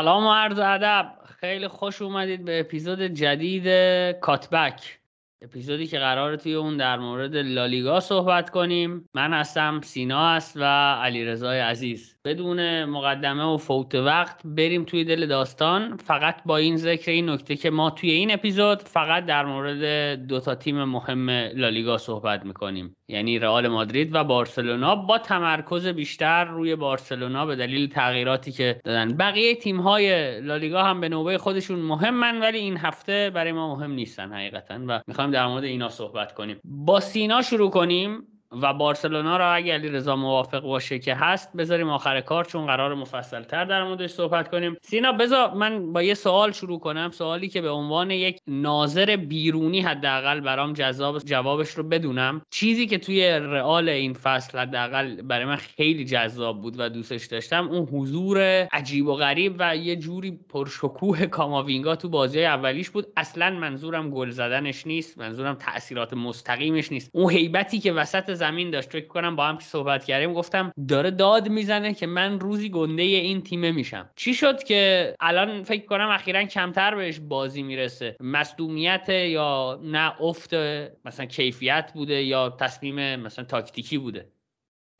سلام 0.00 0.26
و 0.26 0.32
عرض 0.32 0.58
ادب. 0.58 1.18
خیلی 1.40 1.68
خوش 1.68 2.02
اومدید 2.02 2.44
به 2.44 2.60
اپیزود 2.60 3.02
جدید 3.02 3.68
کاتبک. 4.20 5.00
اپیزودی 5.42 5.86
که 5.86 5.98
قراره 5.98 6.36
توی 6.36 6.54
اون 6.54 6.76
در 6.76 6.98
مورد 6.98 7.36
لالیگا 7.36 8.00
صحبت 8.00 8.50
کنیم. 8.50 9.08
من 9.14 9.32
هستم 9.32 9.80
سینا 9.80 10.28
است 10.28 10.56
و 10.56 10.62
علیرضای 10.94 11.60
عزیز. 11.60 12.19
بدون 12.24 12.84
مقدمه 12.84 13.44
و 13.44 13.56
فوت 13.56 13.94
وقت 13.94 14.40
بریم 14.44 14.84
توی 14.84 15.04
دل 15.04 15.26
داستان. 15.26 15.96
فقط 15.96 16.36
با 16.46 16.56
این 16.56 16.76
ذکر 16.76 17.10
این 17.10 17.30
نکته 17.30 17.56
که 17.56 17.70
ما 17.70 17.90
توی 17.90 18.10
این 18.10 18.32
اپیزود 18.32 18.82
فقط 18.82 19.26
در 19.26 19.44
مورد 19.44 20.14
دو 20.26 20.40
تا 20.40 20.54
تیم 20.54 20.84
مهم 20.84 21.30
لالیگا 21.30 21.98
صحبت 21.98 22.44
می‌کنیم. 22.44 22.96
یعنی 23.08 23.38
رئال 23.38 23.68
مادرید 23.68 24.14
و 24.14 24.24
بارسلونا 24.24 24.96
با 24.96 25.18
تمرکز 25.18 25.86
بیشتر 25.86 26.44
روی 26.44 26.76
بارسلونا 26.76 27.46
به 27.46 27.56
دلیل 27.56 27.88
تغییراتی 27.88 28.52
که 28.52 28.80
دادن. 28.84 29.16
بقیه 29.16 29.54
تیم 29.54 29.80
های 29.80 30.40
لالیگا 30.40 30.82
هم 30.82 31.00
به 31.00 31.08
نوبه 31.08 31.38
خودشون 31.38 31.78
مهمن 31.78 32.40
ولی 32.40 32.58
این 32.58 32.76
هفته 32.76 33.30
برای 33.34 33.52
ما 33.52 33.74
مهم 33.76 33.92
نیستن 33.92 34.32
حقیقتا 34.32 34.80
و 34.88 35.00
می‌خوایم 35.06 35.30
در 35.30 35.46
مورد 35.46 35.64
اینا 35.64 35.88
صحبت 35.88 36.34
کنیم. 36.34 36.60
با 36.64 37.00
سینا 37.00 37.42
شروع 37.42 37.70
کنیم. 37.70 38.26
و 38.52 38.72
بارسلونا 38.72 39.36
را 39.36 39.52
اگه 39.52 39.72
علی 39.72 39.88
رضا 39.88 40.16
موافق 40.16 40.60
باشه 40.60 40.98
که 40.98 41.14
هست 41.14 41.56
بذاریم 41.56 41.90
آخر 41.90 42.20
کار 42.20 42.44
چون 42.44 42.66
قرار 42.66 42.94
مفصل 42.94 43.42
تر 43.42 43.64
در 43.64 43.84
موردش 43.84 44.10
صحبت 44.10 44.50
کنیم. 44.50 44.76
سینا 44.82 45.12
بذار 45.12 45.54
من 45.54 45.92
با 45.92 46.02
یه 46.02 46.14
سوال 46.14 46.52
شروع 46.52 46.78
کنم. 46.78 47.10
سوالی 47.10 47.48
که 47.48 47.60
به 47.60 47.70
عنوان 47.70 48.10
یک 48.10 48.38
ناظر 48.46 49.16
بیرونی 49.16 49.80
حداقل 49.80 50.40
برام 50.40 50.72
جذاب 50.72 51.18
جوابش 51.18 51.70
رو 51.70 51.82
بدونم. 51.82 52.42
چیزی 52.50 52.86
که 52.86 52.98
توی 52.98 53.28
رئال 53.28 53.88
این 53.88 54.12
فصل 54.12 54.58
حداقل 54.58 55.22
برای 55.22 55.44
من 55.44 55.56
خیلی 55.56 56.04
جذاب 56.04 56.60
بود 56.60 56.74
و 56.78 56.88
دوستش 56.88 57.26
داشتم 57.26 57.68
اون 57.68 57.88
حضور 57.92 58.38
عجیب 58.72 59.06
و 59.06 59.14
غریب 59.14 59.56
و 59.58 59.76
یه 59.76 59.96
جوری 59.96 60.38
پرشکوه 60.48 61.26
کاماوینگا 61.26 61.96
تو 61.96 62.08
بازی 62.08 62.44
اولیش 62.44 62.90
بود. 62.90 63.06
اصلا 63.16 63.50
منظورم 63.50 64.10
گل 64.10 64.30
زدنش 64.30 64.86
نیست 64.86 65.18
منظورم 65.18 65.54
تاثیرات 65.54 66.14
مستقیمش 66.14 66.92
نیست. 66.92 67.10
اون 67.12 67.30
هیبتی 67.30 67.78
که 67.78 67.92
وسط 67.92 68.39
زمین 68.40 68.70
داشت. 68.70 68.92
فکر 68.92 69.06
کنم 69.06 69.36
با 69.36 69.46
هم 69.46 69.58
که 69.58 69.64
صحبت 69.64 70.04
کردیم 70.04 70.32
گفتم 70.32 70.72
داره 70.88 71.10
داد 71.10 71.48
می‌زنه 71.48 71.94
که 71.94 72.06
من 72.06 72.40
روزی 72.40 72.70
گنده 72.70 73.02
این 73.02 73.42
تیمه 73.42 73.72
میشم. 73.72 74.10
چی 74.16 74.34
شد 74.34 74.62
که 74.62 75.14
الان 75.20 75.62
فکر 75.62 75.86
کنم 75.86 76.08
اخیرا 76.08 76.44
کمتر 76.44 76.94
بهش 76.94 77.18
بازی 77.18 77.62
می‌رسه؟ 77.62 78.16
مصدومیت 78.20 79.08
یا 79.08 79.80
نه 79.82 80.22
افت 80.22 80.54
مثلا 81.04 81.26
کیفیت 81.26 81.90
بوده 81.94 82.22
یا 82.22 82.50
تصمیم 82.50 83.16
مثلا 83.16 83.44
تاکتیکی 83.44 83.98
بوده؟ 83.98 84.32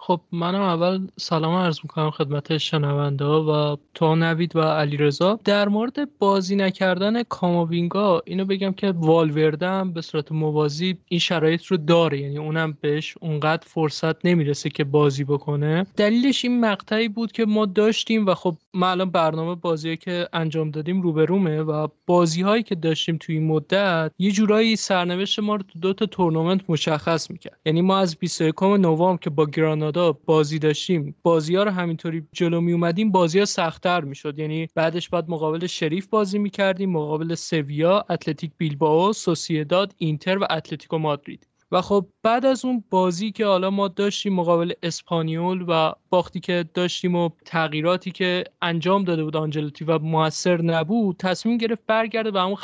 خب 0.03 0.21
منم 0.33 0.61
اول 0.61 1.07
سلام 1.17 1.55
عرض 1.55 1.79
می‌کنم 1.83 2.11
خدمت 2.11 2.59
شنونده 2.59 3.25
و 3.25 3.77
تو 3.95 4.15
نوید 4.15 4.57
و 4.57 4.61
علیرضا. 4.61 5.39
در 5.45 5.69
مورد 5.69 6.19
بازی 6.19 6.57
نکردن 6.57 7.23
کاماوینگا 7.23 8.23
اینو 8.27 8.45
بگم 8.45 8.73
که 8.73 8.93
والوردم 8.97 9.93
به 9.93 10.01
صورت 10.01 10.33
موازی 10.33 10.99
این 11.09 11.21
شرایط 11.21 11.65
رو 11.65 11.77
داره. 11.77 12.21
یعنی 12.21 12.39
اونم 12.39 12.79
بهش 12.81 13.15
اونقدر 13.21 13.63
فرصت 13.67 14.27
نمی‌رسه 14.27 14.71
که 14.71 14.85
بازی 14.85 15.25
بکنه. 15.25 15.87
دلیلش 15.97 16.45
این 16.45 16.61
مقطعی 16.61 17.09
بود 17.09 17.33
که 17.33 17.47
ما 17.47 17.67
داشتیم 17.67 18.27
و 18.27 18.35
خب 18.35 18.55
الان 18.83 19.11
برنامه 19.11 19.55
بازی 19.55 19.97
که 19.97 20.29
انجام 20.33 20.71
دادیم 20.71 21.03
روبرومه 21.03 21.63
و 21.63 21.89
بازی 22.07 22.43
هایی 22.43 22.63
که 22.63 22.75
داشتیم 22.75 23.17
توی 23.21 23.35
این 23.35 23.47
مدت 23.47 24.13
یه 24.19 24.31
جورایی 24.31 24.77
سرنوشت 24.77 25.39
ما 25.39 25.57
رو 25.57 25.63
تو 25.63 25.79
دو 25.79 25.93
تا 25.93 26.07
تورنمنت 26.07 26.61
مشخص 26.69 27.31
می‌کرد. 27.31 27.59
یعنی 27.67 27.83
ما 27.83 27.99
از 27.99 28.17
21 28.17 28.63
نوامبر 28.63 29.23
که 29.23 29.31
با 29.31 29.47
گرانا 29.47 29.90
بازی 30.27 30.59
داشتیم. 30.59 31.15
بازی 31.23 31.57
ها 31.57 31.63
رو 31.63 31.71
همینطوری 31.71 32.27
جلو 32.33 32.61
می 32.61 32.73
اومدیم 32.73 33.13
بازی 33.13 33.39
ها 33.39 33.45
سختتر 33.45 34.01
می‌شد. 34.01 34.39
یعنی 34.39 34.69
بعدش 34.75 35.09
بعد 35.09 35.31
مقابل 35.31 35.67
شریف 35.67 36.07
بازی 36.07 36.39
می‌کردیم 36.39 36.91
مقابل 36.91 37.35
سویا 37.35 38.05
اتلتیک 38.11 38.51
بیلبائو 38.59 39.13
سوسیداد 39.13 39.95
اینتر 39.99 40.39
و 40.39 40.47
اتلتیکو 40.51 40.99
مادرید. 40.99 41.47
و 41.73 41.81
خب 41.83 42.07
بعد 42.23 42.47
از 42.47 42.65
اون 42.65 42.85
بازی 42.91 43.33
که 43.33 43.47
حالا 43.47 43.71
ما 43.71 43.89
داشتیم 43.89 44.35
مقابل 44.35 44.73
اسپانیول 44.83 45.65
و 45.69 45.93
باختی 46.11 46.41
که 46.41 46.65
داشتیم 46.75 47.15
و 47.15 47.29
تغییراتی 47.45 48.11
که 48.11 48.45
انجام 48.63 49.05
داده 49.05 49.25
بود 49.25 49.37
آنجلوتی 49.37 49.85
و 49.85 49.99
موثر 49.99 50.63
نبود 50.63 51.17
تصمیم 51.17 51.57
گرفت 51.57 51.83
برگرده 51.87 52.31
به 52.31 52.41
همون 52.41 52.57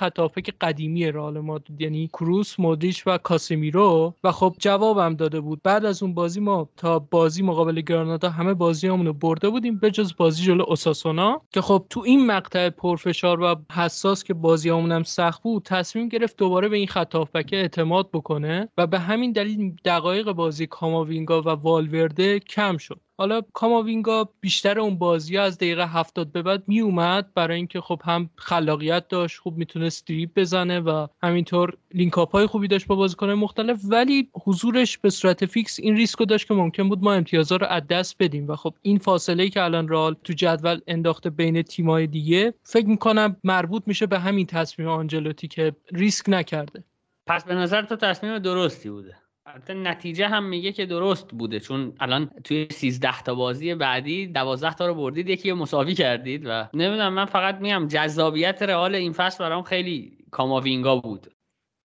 که 0.44 0.52
قدیمی 0.60 1.12
رئال 1.12 1.40
مادرید 1.40 1.80
یعنی 1.80 2.08
کروس 2.08 2.60
مودریچ 2.60 3.06
و 3.06 3.18
کاسمیرو 3.18 4.14
و 4.24 4.32
خب 4.32 4.56
جوابم 4.58 5.14
داده 5.14 5.40
بود. 5.40 5.60
بعد 5.62 5.84
از 5.84 6.02
اون 6.02 6.14
بازی 6.14 6.40
ما 6.40 6.68
تا 6.76 6.98
بازی 6.98 7.42
مقابل 7.42 7.80
گرانادا 7.80 8.30
همه 8.30 8.54
بازیامونو 8.54 9.12
برده 9.12 9.48
بودیم 9.48 9.78
به 9.78 9.90
جز 9.90 10.16
بازی 10.16 10.44
جلو 10.44 10.64
اوساسونا 10.68 11.42
که 11.52 11.60
خب 11.60 11.86
تو 11.90 12.00
این 12.00 12.26
مقطع 12.26 12.70
پرفشار 12.70 13.40
و 13.40 13.56
حساس 13.72 14.24
که 14.24 14.34
بازیامون 14.34 14.92
هم 14.92 15.02
سخت 15.02 15.42
بود 15.42 15.62
تصمیم 15.62 16.08
گرفت 16.08 16.36
دوباره 16.36 16.68
به 16.68 16.76
این 16.76 16.86
خط 16.86 17.16
اعتماد 17.52 18.10
بکنه 18.12 18.68
و 18.78 18.86
به 18.86 18.98
همین 18.98 19.32
دلیل 19.32 19.45
دقایق 19.84 20.32
بازی 20.32 20.66
کاماوینگا 20.66 21.42
و 21.42 21.48
والورده 21.48 22.38
کم 22.38 22.76
شد. 22.76 23.00
حالا 23.18 23.40
کاماوینگا 23.40 24.28
بیشتر 24.40 24.80
اون 24.80 24.98
بازی 24.98 25.38
از 25.38 25.58
دقیقه 25.58 25.86
هفتاد 25.86 26.32
به 26.32 26.42
بعد 26.42 26.62
می 26.66 26.80
اومد 26.80 27.34
برای 27.34 27.56
اینکه 27.56 27.80
خب 27.80 28.00
هم 28.04 28.30
خلاقیت 28.36 29.08
داشت 29.08 29.38
خوب 29.38 29.56
می‌تونست 29.56 30.06
دریبل 30.06 30.30
بزنه 30.36 30.80
و 30.80 31.06
همینطور 31.22 31.76
link 31.94 32.18
up 32.18 32.32
های 32.32 32.46
خوبی 32.46 32.68
داشت 32.68 32.86
با 32.86 32.96
بازیکنان 32.96 33.34
مختلف 33.34 33.80
ولی 33.84 34.30
حضورش 34.44 34.98
به 34.98 35.10
صورت 35.10 35.46
فیکس 35.46 35.80
این 35.80 35.96
ریسک 35.96 36.28
داشت 36.28 36.48
که 36.48 36.54
ممکن 36.54 36.88
بود 36.88 37.04
ما 37.04 37.12
امتیازها 37.12 37.56
رو 37.56 37.66
از 37.66 37.82
دست 37.86 38.16
بدیم 38.20 38.48
و 38.48 38.56
خب 38.56 38.74
این 38.82 38.98
فاصله 38.98 39.42
ای 39.42 39.50
که 39.50 39.62
الان 39.62 39.88
رئال 39.88 40.16
تو 40.24 40.32
جدول 40.32 40.80
انداخته 40.86 41.30
بین 41.30 41.62
تیمای 41.62 42.06
دیگه 42.06 42.54
فکر 42.62 42.86
می‌کنم 42.86 43.36
مربوط 43.44 43.82
میشه 43.86 44.06
به 44.06 44.18
همین 44.18 44.46
تصمیم 44.46 44.88
آنجلوتی 44.88 45.48
که 45.48 45.72
ریسک 45.92 46.24
نکرده. 46.28 46.84
پس 47.26 47.44
به 47.44 47.54
نظر 47.54 47.82
تو 47.82 47.96
تصمیم 47.96 48.38
درستی 48.38 48.90
بوده. 48.90 49.16
البته 49.46 49.74
نتیجه 49.74 50.28
هم 50.28 50.44
میگه 50.44 50.72
که 50.72 50.86
درست 50.86 51.30
بوده 51.30 51.60
چون 51.60 51.92
الان 52.00 52.30
توی 52.44 52.68
13 52.72 53.22
تا 53.22 53.34
بازی 53.34 53.74
بعدی 53.74 54.26
12 54.26 54.74
تا 54.74 54.86
رو 54.86 54.94
بردید 54.94 55.28
یکی 55.28 55.52
مساوی 55.52 55.94
کردید 55.94 56.46
و 56.46 56.68
نمی‌دونم 56.74 57.12
من 57.12 57.24
فقط 57.24 57.60
میگم 57.60 57.86
جذابیت 57.88 58.62
رئال 58.62 58.94
این 58.94 59.12
فصل 59.12 59.44
برام 59.44 59.62
خیلی 59.62 60.18
کاماوینگا 60.30 60.96
بود. 60.96 61.35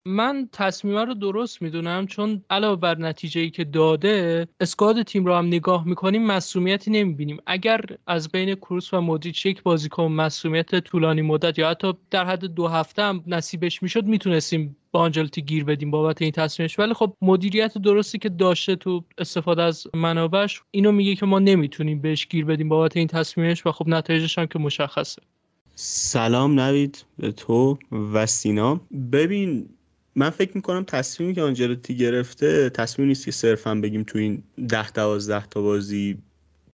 من 0.04 0.48
تصمیم 0.52 0.96
رو 0.96 1.14
درست 1.14 1.62
می‌دونم 1.62 2.06
چون 2.06 2.44
علاوه 2.50 2.80
بر 2.80 2.98
نتیجه 2.98 3.40
ای 3.40 3.50
که 3.50 3.64
داده 3.64 4.48
اسکواد 4.60 5.02
تیم 5.02 5.24
رو 5.26 5.34
هم 5.34 5.46
نگاه 5.46 5.88
می‌کنیم 5.88 6.26
مسئولیتی 6.26 6.90
نمی‌بینیم. 6.90 7.38
اگر 7.46 7.80
از 8.06 8.28
بین 8.28 8.54
کروس 8.54 8.94
و 8.94 9.00
مودریچ 9.00 9.46
یک 9.46 9.62
بازیکن 9.62 10.04
مسئولیت 10.04 10.80
طولانی 10.80 11.22
مدت 11.22 11.58
یا 11.58 11.70
حتی 11.70 11.92
در 12.10 12.24
حد 12.24 12.44
دو 12.44 12.68
هفته 12.68 13.02
هم 13.02 13.24
نصیبش 13.26 13.82
می‌شد 13.82 14.04
می‌تونستیم 14.04 14.76
با 14.92 15.00
آنجلتی 15.00 15.42
گیر 15.42 15.64
بدیم 15.64 15.90
بابت 15.90 16.22
این 16.22 16.30
تصمیمش. 16.30 16.78
ولی 16.78 16.94
خب 16.94 17.16
مدیریت 17.22 17.78
درستی 17.78 18.18
که 18.18 18.28
داشته 18.28 18.76
تو 18.76 19.04
استفاده 19.18 19.62
از 19.62 19.86
منابعش 19.94 20.62
اینو 20.70 20.92
میگه 20.92 21.14
که 21.14 21.26
ما 21.26 21.38
نمی‌تونیم 21.38 22.00
بهش 22.00 22.26
گیر 22.26 22.44
بدیم 22.44 22.68
بابت 22.68 22.96
این 22.96 23.06
تصمیمش 23.06 23.66
و 23.66 23.72
خب 23.72 23.88
نتایجش 23.88 24.38
هم 24.38 24.46
که 24.46 24.58
مشخصه. 24.58 25.22
سلام 25.74 26.60
نوید 26.60 27.04
به 27.18 27.32
تو 27.32 27.78
و 28.12 28.26
سینا. 28.26 28.80
ببین 29.12 29.68
من 30.16 30.30
فکر 30.30 30.50
می‌کنم 30.54 30.84
تصمیمی 30.84 31.34
که 31.34 31.42
آنجلوتی 31.42 31.96
گرفته 31.96 32.70
تصمیم 32.70 33.08
نیست 33.08 33.24
که 33.24 33.30
صرفا 33.30 33.74
بگیم 33.74 34.04
تو 34.04 34.18
این 34.18 34.42
ده 34.68 34.90
دوازده 34.90 35.46
تا 35.46 35.62
بازی 35.62 36.18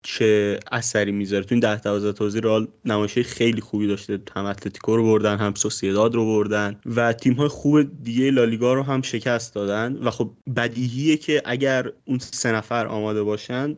چه 0.01 0.59
اثری 0.71 1.11
می‌ذاره. 1.11 1.43
تو 1.43 1.55
این 1.55 1.59
ده 1.59 1.81
دوازده 1.81 2.13
تا 2.13 2.25
بازی 2.25 2.41
رئال 2.41 2.67
نمایشه 2.85 3.23
خیلی 3.23 3.61
خوبی 3.61 3.87
داشته. 3.87 4.19
هم 4.35 4.45
اتلتیکو 4.45 4.95
رو 4.95 5.03
بردن 5.03 5.37
هم 5.37 5.53
سوسیداد 5.55 6.15
رو 6.15 6.25
بردن 6.25 6.79
و 6.85 7.13
تیم 7.13 7.33
های 7.33 7.47
خوب 7.47 8.03
دیگه 8.03 8.31
لالیگا 8.31 8.73
رو 8.73 8.83
هم 8.83 9.01
شکست 9.01 9.55
دادن. 9.55 9.95
و 9.95 10.11
خب 10.11 10.31
بدیهیه 10.55 11.17
که 11.17 11.41
اگر 11.45 11.91
اون 12.05 12.19
سه 12.19 12.51
نفر 12.51 12.87
آماده 12.87 13.23
باشن 13.23 13.77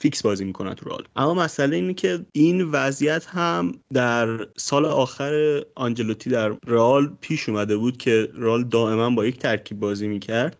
فیکس 0.00 0.22
بازی 0.22 0.44
می‌کنن 0.44 0.74
تو 0.74 0.88
رئال 0.88 1.04
اما 1.16 1.34
مسئله 1.34 1.76
اینه 1.76 1.94
که 1.94 2.26
این 2.32 2.62
وضعیت 2.62 3.26
هم 3.26 3.72
در 3.92 4.46
سال 4.56 4.84
آخر 4.84 5.62
آنجلوتی 5.74 6.30
در 6.30 6.56
رئال 6.66 7.16
پیش 7.20 7.48
اومده 7.48 7.76
بود 7.76 7.96
که 7.96 8.28
رئال 8.34 8.64
دائما 8.64 9.10
با 9.10 9.26
یک 9.26 9.38
ترکیب 9.38 9.80
بازی 9.80 10.08
می‌کرد 10.08 10.56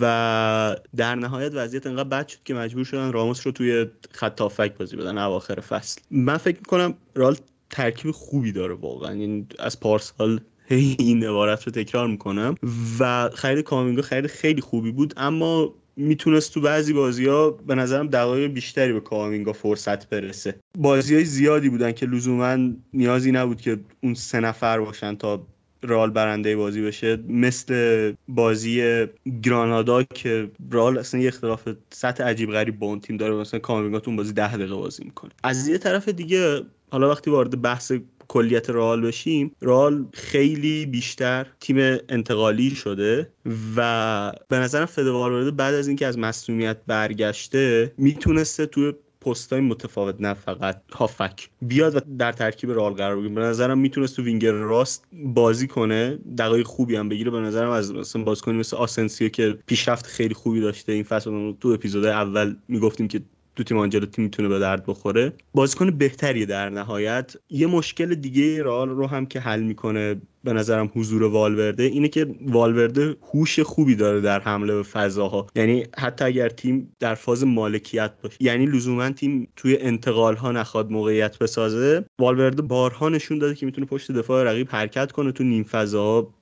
و 0.00 0.76
در 0.96 1.14
نهایت 1.14 1.52
وضعیت 1.54 1.86
انقدر 1.86 2.08
بد 2.08 2.28
شد 2.28 2.38
که 2.44 2.54
مجبور 2.54 2.84
شدن 2.84 3.12
راموس 3.12 3.46
رو 3.46 3.52
توی 3.52 3.86
خط 4.10 4.42
بازی 4.78 4.96
بدن 4.96 5.18
اواخر 5.18 5.60
فصل. 5.60 6.00
من 6.10 6.36
فکر 6.36 6.56
می‌کنم 6.56 6.94
رئال 7.14 7.36
ترکیب 7.70 8.10
خوبی 8.10 8.52
داره 8.52 8.74
واقعا. 8.74 9.10
این 9.10 9.46
از 9.58 9.80
پارسال 9.80 10.40
این 10.68 11.24
عبارت 11.24 11.62
رو 11.62 11.72
تکرار 11.72 12.08
می‌کنم. 12.08 12.54
و 13.00 13.30
خرید 13.34 13.64
کاماوینگا 13.64 14.02
خرید 14.02 14.26
خیلی 14.26 14.60
خوبی 14.60 14.90
بود 14.92 15.14
اما 15.16 15.74
می‌تونست 15.96 16.54
تو 16.54 16.60
بعضی 16.60 16.92
بازی 16.92 17.26
ها 17.26 17.50
به 17.50 17.74
نظرم 17.74 18.08
دقایق 18.08 18.50
بیشتری 18.50 18.92
به 18.92 19.00
کاماوینگا 19.00 19.52
فرصت 19.52 20.08
برسه. 20.08 20.54
بازی 20.78 21.14
های 21.14 21.24
زیادی 21.24 21.68
بودن 21.68 21.92
که 21.92 22.06
لزوما 22.06 22.58
نیازی 22.92 23.32
نبود 23.32 23.60
که 23.60 23.80
اون 24.02 24.14
سه 24.14 24.40
نفر 24.40 24.80
باشن 24.80 25.14
تا 25.14 25.46
رال 25.82 26.10
برنده 26.10 26.56
بازی 26.56 26.82
بشه. 26.82 27.18
مثل 27.28 28.12
بازی 28.28 29.06
گرانادا 29.42 30.02
که 30.02 30.50
رال 30.70 30.98
اصلا 30.98 31.20
یه 31.20 31.28
اختلاف 31.28 31.68
سطح 31.90 32.24
عجیب 32.24 32.50
غریب 32.50 32.78
با 32.78 32.86
اون 32.86 33.00
تیم 33.00 33.16
داره. 33.16 33.34
مثلا 33.34 33.60
کامینگا 33.60 34.00
تو 34.00 34.16
بازی 34.16 34.32
ده 34.32 34.56
دقیقه 34.56 34.74
بازی 34.74 35.04
می‌کنه. 35.04 35.30
از 35.42 35.68
یه 35.68 35.78
طرف 35.78 36.08
دیگه 36.08 36.62
حالا 36.90 37.10
وقتی 37.10 37.30
وارد 37.30 37.62
بحث 37.62 37.92
کلیت 38.28 38.70
رئال 38.70 39.00
بشیم 39.06 39.56
رئال 39.62 40.06
خیلی 40.12 40.86
بیشتر 40.86 41.46
تیم 41.60 41.76
انتقالی 42.08 42.70
شده 42.70 43.28
و 43.76 44.32
به 44.48 44.58
نظرم 44.58 44.86
فدوالورده 44.86 45.50
بعد 45.50 45.74
از 45.74 45.88
اینکه 45.88 46.06
از 46.06 46.18
مصومیت 46.18 46.76
برگشته 46.86 47.92
می‌تونسته 47.98 48.66
تو 48.66 48.92
پستای 49.20 49.60
متفاوت 49.60 50.16
نه 50.20 50.34
فقط 50.34 50.82
هافک 50.92 51.48
بیاد 51.62 51.96
و 51.96 52.00
در 52.18 52.32
ترکیب 52.32 52.70
رئال 52.70 52.92
قرار 52.92 53.16
بگیره. 53.16 53.34
به 53.34 53.40
نظرم 53.40 53.78
می‌تونست 53.78 54.16
تو 54.16 54.22
وینگر 54.22 54.52
راست 54.52 55.04
بازی 55.12 55.66
کنه 55.66 56.18
دقایق 56.38 56.66
خوبی 56.66 56.96
هم 56.96 57.08
بگیره. 57.08 57.30
به 57.30 57.40
نظرم 57.40 57.70
از 57.70 57.94
مثلا 57.94 58.22
بازیکنی 58.22 58.58
مثل 58.58 58.76
آسنسیو 58.76 59.28
که 59.28 59.58
پیشرفت 59.66 60.06
خیلی 60.06 60.34
خوبی 60.34 60.60
داشته 60.60 60.92
این 60.92 61.02
فصل 61.02 61.52
تو 61.60 61.68
اپیزود 61.68 62.04
اول 62.04 62.56
می‌گفتیم 62.68 63.08
که 63.08 63.20
تو 63.56 63.62
تیم 63.62 63.78
آنجلوتی 63.78 64.22
می‌تونه 64.22 64.48
به 64.48 64.58
درد 64.58 64.86
بخوره. 64.86 65.32
بازیکن 65.54 65.90
بهتری 65.90 66.46
در 66.46 66.70
نهایت. 66.70 67.36
یه 67.50 67.66
مشکل 67.66 68.14
دیگه 68.14 68.62
رئال 68.62 68.88
رو 68.88 69.06
هم 69.06 69.26
که 69.26 69.40
حل 69.40 69.62
می‌کنه 69.62 70.16
به 70.44 70.52
نظرم 70.52 70.90
حضور 70.94 71.22
والورده 71.22 71.82
اینه 71.82 72.08
که 72.08 72.26
والورده 72.46 73.16
هوش 73.34 73.60
خوبی 73.60 73.94
داره 73.94 74.20
در 74.20 74.40
حمله 74.40 74.74
به 74.74 74.82
فضاها. 74.82 75.46
یعنی 75.56 75.86
حتی 75.98 76.24
اگر 76.24 76.48
تیم 76.48 76.92
در 77.00 77.14
فاز 77.14 77.44
مالکیت 77.44 78.12
باشه 78.22 78.36
یعنی 78.40 78.66
لزوما 78.66 79.10
تیم 79.10 79.48
توی 79.56 79.76
انتقال 79.80 80.36
ها 80.36 80.52
نخواد 80.52 80.90
موقعیت 80.90 81.38
بسازه 81.38 82.04
والورده 82.18 82.62
بارها 82.62 83.08
نشون 83.08 83.38
داده 83.38 83.54
که 83.54 83.66
می‌تونه 83.66 83.86
پشت 83.86 84.12
دفاع 84.12 84.44
رقیب 84.44 84.68
حرکت 84.70 85.12
کنه 85.12 85.32
تو 85.32 85.44
نیم 85.44 85.64
فضاها. 85.64 86.34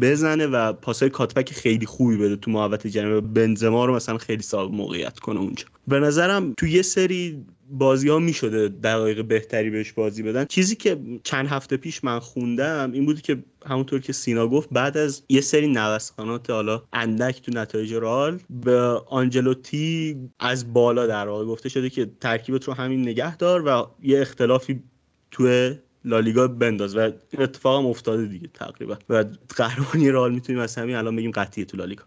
بزنه 0.00 0.46
و 0.46 0.72
پاسای 0.72 1.10
کاتبک 1.10 1.52
خیلی 1.52 1.86
خوبی 1.86 2.16
بده 2.16 2.36
تو 2.36 2.50
محوط 2.50 2.86
جریمه. 2.86 3.20
بنزما 3.20 3.84
رو 3.84 3.94
مثلا 3.94 4.18
خیلی 4.18 4.42
صاحب 4.42 4.72
موقعیت 4.72 5.18
کنه 5.18 5.40
اونجا. 5.40 5.64
به 5.88 6.00
نظرم 6.00 6.54
تو 6.56 6.66
یه 6.66 6.82
سری 6.82 7.44
بازی 7.70 8.08
ها 8.08 8.18
می 8.18 8.32
شده 8.32 8.68
دقایق 8.68 9.24
بهتری 9.24 9.70
بهش 9.70 9.92
بازی 9.92 10.22
بدن. 10.22 10.44
چیزی 10.44 10.76
که 10.76 11.00
چند 11.24 11.48
هفته 11.48 11.76
پیش 11.76 12.04
من 12.04 12.18
خوندم 12.18 12.92
این 12.92 13.06
بود 13.06 13.20
که 13.20 13.44
همونطور 13.66 14.00
که 14.00 14.12
سینا 14.12 14.48
گفت 14.48 14.68
بعد 14.72 14.96
از 14.96 15.22
یه 15.28 15.40
سری 15.40 15.66
نوسانات 15.66 16.50
حالا 16.50 16.82
اندک 16.92 17.42
تو 17.42 17.52
نتایج 17.54 17.94
رال 17.94 18.38
به 18.50 18.78
آنجلوتی 19.06 20.16
از 20.38 20.72
بالا 20.72 21.06
در 21.06 21.28
واقع 21.28 21.44
گفته 21.44 21.68
شده 21.68 21.90
که 21.90 22.10
ترکیبت 22.20 22.64
رو 22.64 22.72
همین 22.72 23.02
نگه 23.02 23.36
دار 23.36 23.62
و 23.66 23.86
یه 24.02 24.20
اختلافی 24.20 24.82
تو 25.30 25.72
لالیگا 26.04 26.48
بنداز 26.48 26.96
و 26.96 27.00
این 27.00 27.42
اتفاق 27.42 27.80
هم 27.80 27.86
افتاده 27.86 28.26
دیگه 28.26 28.48
تقریبا. 28.48 28.98
و 29.08 29.24
قهرمانی 29.56 30.10
رئال 30.10 30.32
می‌تونیم 30.34 30.62
از 30.62 30.76
همین 30.76 30.96
الان 30.96 31.16
بگیم 31.16 31.30
قطعیه 31.30 31.64
تو 31.64 31.76
لالیگا 31.76 32.04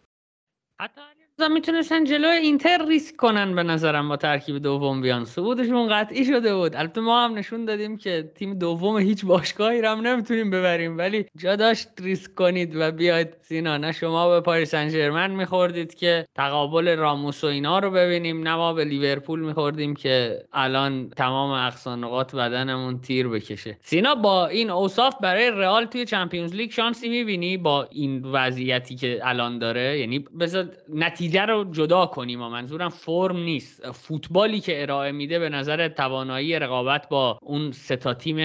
حتی 0.82 1.02
می‌تونستن 1.40 2.04
جلو 2.04 2.28
اینتر 2.28 2.86
ریسک 2.88 3.16
کنن 3.16 3.56
به 3.56 3.64
نظرم 3.64 4.10
با 4.10 4.18
ترکیب 4.18 4.58
دوم 4.58 5.02
بیان. 5.02 5.26
صعودشون 5.26 5.88
قطعی 5.90 6.26
شده 6.26 6.56
بود. 6.56 6.76
البته 6.76 7.02
ما 7.02 7.24
هم 7.24 7.38
نشون 7.38 7.66
دادیم 7.66 7.98
که 7.98 8.32
تیم 8.36 8.54
دوم 8.54 8.98
هیچ 8.98 9.26
باشگاهی 9.26 9.82
رو 9.82 9.90
هم 9.90 10.08
نمی‌تونیم 10.08 10.50
ببریم. 10.50 10.98
ولی 10.98 11.26
جا 11.38 11.56
داشت 11.56 11.88
ریسک 12.00 12.36
کنید 12.36 12.76
و 12.76 12.92
بیاید 12.92 13.38
سینا. 13.42 13.78
نه 13.78 13.92
شما 13.92 14.30
به 14.30 14.42
پاریس 14.42 14.72
سن 14.72 15.32
میخوردید 15.32 15.96
که 15.96 16.26
تقابل 16.36 16.98
راموس 16.98 17.44
و 17.44 17.48
اینا 17.48 17.80
رو 17.80 17.92
ببینیم 17.92 18.48
نه 18.48 18.56
ما 18.56 18.74
به 18.74 18.86
لیورپول 18.86 19.40
میخوردیم 19.40 19.94
که 19.96 20.44
الان 20.54 21.10
تمام 21.10 21.52
اقصا 21.52 21.96
نقاط 21.96 22.36
بدنمون 22.36 23.02
تیر 23.02 23.28
بکشه. 23.28 23.78
سینا 23.82 24.16
با 24.16 24.48
این 24.48 24.70
اوصاف 24.70 25.16
برای 25.22 25.52
رئال 25.52 25.86
توی 25.86 26.06
Champions 26.06 26.56
League 26.56 26.72
شانسی 26.72 27.10
می‌بینی 27.10 27.58
با 27.58 27.88
این 27.92 28.26
وضعیتی 28.26 28.96
که 28.96 29.20
الان 29.24 29.60
داره؟ 29.60 30.00
یعنی 30.00 30.20
بذار 30.20 30.70
رو 31.30 31.72
جدا 31.72 32.06
کنیم 32.06 32.42
و 32.42 32.50
منظورم 32.50 32.90
فرم 32.90 33.38
نیست. 33.38 33.92
فوتبالی 33.92 34.60
که 34.60 34.82
ارائه 34.82 35.12
میده 35.12 35.40
به 35.40 35.50
نظر 35.50 35.88
توانایی 35.88 36.60
رقابت 36.60 37.10
با 37.10 37.40
اون 37.42 37.72
سه 37.72 38.00
تا 38.00 38.14
تیم 38.14 38.38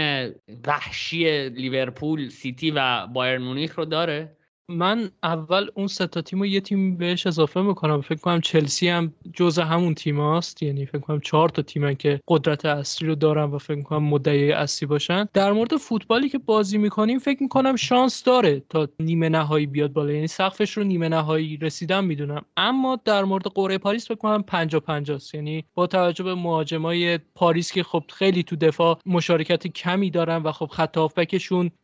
وحشی 0.67 1.49
لیورپول 1.49 2.29
سیتی 2.29 2.71
و 2.71 3.07
بایرن 3.07 3.43
مونیخ 3.43 3.79
رو 3.79 3.85
داره. 3.85 4.38
من 4.70 5.11
اول 5.23 5.69
اون 5.75 5.87
سه 5.87 6.06
تا 6.06 6.23
تیم 6.23 6.44
یه 6.44 6.61
تیم 6.61 6.97
بهش 6.97 7.26
اضافه 7.26 7.62
می‌کنم. 7.62 8.00
فکر 8.00 8.19
کنم 8.20 8.41
چلسی 8.41 8.88
هم 8.88 9.15
جزء 9.35 9.62
همون 9.62 9.94
تیم 9.94 10.20
هاست. 10.20 10.62
یعنی 10.62 10.87
فکر 10.87 10.99
کنم 10.99 11.20
چهار 11.20 11.49
تا 11.49 11.62
تیمن 11.62 11.94
که 11.94 12.20
قدرت 12.29 12.65
اصلی 12.65 13.09
رو 13.09 13.15
دارن 13.15 13.44
و 13.44 13.59
فکر 13.59 13.82
کنم 13.82 14.03
مدعی 14.03 14.53
اصلی 14.53 14.88
باشن. 14.88 15.29
در 15.32 15.53
مورد 15.53 15.76
فوتبالی 15.76 16.29
که 16.29 16.38
بازی 16.38 16.79
می‌کنیم 16.79 17.19
فکر 17.19 17.43
می‌کنم 17.43 17.76
شانس 17.76 18.25
داره 18.25 18.62
تا 18.69 18.88
نیمه 19.00 19.29
نهایی 19.29 19.67
بیاد 19.67 19.93
بالا. 19.93 20.12
یعنی 20.12 20.26
سقفش 20.26 20.76
رو 20.76 20.85
نیمه 20.85 21.09
نهایی 21.09 21.56
رسیدن 21.56 22.05
می‌دونم. 22.05 22.44
اما 22.56 23.00
در 23.05 23.25
مورد 23.25 23.44
قرعه 23.44 23.79
پاریس 23.79 24.09
فکر 24.09 24.15
کنم 24.15 24.43
50 24.43 24.81
50 24.81 25.20
یعنی 25.35 25.65
با 25.75 25.87
توجه 25.87 26.25
به 26.25 26.35
مهاجمای 26.35 27.19
پاریس 27.19 27.73
که 27.73 27.82
خب 27.82 28.03
خیلی 28.09 28.43
تو 28.43 28.56
دفاع 28.56 28.99
مشارکت 29.06 29.67
کمی 29.67 30.11
دارن 30.11 30.37
و 30.37 30.53
خب 30.53 30.67
خط 30.67 30.99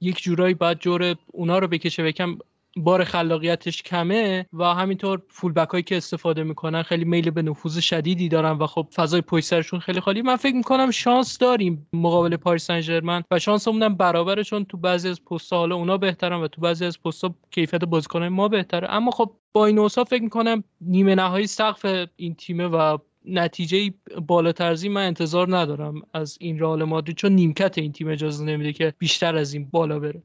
یک 0.00 0.22
جورایی 0.22 0.54
بعد 0.54 0.80
جور 0.80 1.14
اونا 1.26 1.58
رو 1.58 1.68
بکشه. 1.68 2.02
بکم 2.02 2.38
بار 2.76 3.04
خلاقیتش 3.04 3.82
کمه 3.82 4.46
و 4.52 4.64
همینطور 4.64 5.22
فول 5.28 5.52
هایی 5.72 5.82
که 5.82 5.96
استفاده 5.96 6.42
می‌کنن 6.42 6.82
خیلی 6.82 7.04
میل 7.04 7.30
به 7.30 7.42
نفوذ 7.42 7.78
شدیدی 7.78 8.28
دارن 8.28 8.50
و 8.50 8.66
خب 8.66 8.88
فضای 8.94 9.20
پشت 9.20 9.78
خیلی 9.78 10.00
خالی. 10.00 10.22
من 10.22 10.36
فکر 10.36 10.54
می‌کنم 10.54 10.90
شانس 10.90 11.38
داریم 11.38 11.86
مقابل 11.92 12.36
پاریس 12.36 12.66
سن 12.66 13.22
و 13.30 13.38
شانسمون 13.38 13.82
هم 13.82 13.94
برابره 13.94 14.44
چون 14.44 14.64
تو 14.64 14.76
بعضی 14.76 15.08
از 15.08 15.24
پست‌ها 15.24 15.58
حالا 15.58 15.76
اونا 15.76 15.96
بهترن 15.96 16.40
و 16.40 16.48
تو 16.48 16.60
بعضی 16.60 16.84
از 16.84 17.02
پست‌ها 17.02 17.34
کیفیت 17.50 17.84
بازیکنان 17.84 18.28
ما 18.28 18.48
بهتره. 18.48 18.90
اما 18.90 19.10
خب 19.10 19.36
با 19.52 19.66
این 19.66 19.78
اوصاف 19.78 20.08
فکر 20.08 20.22
می‌کنم 20.22 20.64
نیمه 20.80 21.14
نهایی 21.14 21.46
سقف 21.46 22.06
این 22.16 22.34
تیمه 22.34 22.66
و 22.66 22.98
نتیجه 23.24 23.94
بالاتر 24.26 24.88
من 24.88 25.06
انتظار 25.06 25.56
ندارم 25.56 26.02
از 26.14 26.38
این 26.40 26.58
رئال 26.58 26.84
مادرید 26.84 27.16
چون 27.16 27.32
نیمکت 27.32 27.78
این 27.78 27.92
تیم 27.92 28.08
اجازه 28.08 28.44
نمیده 28.44 28.72
که 28.72 28.94
بیشتر 28.98 29.36
از 29.36 29.54
این 29.54 29.68
بالا 29.70 29.98
بره. 29.98 30.22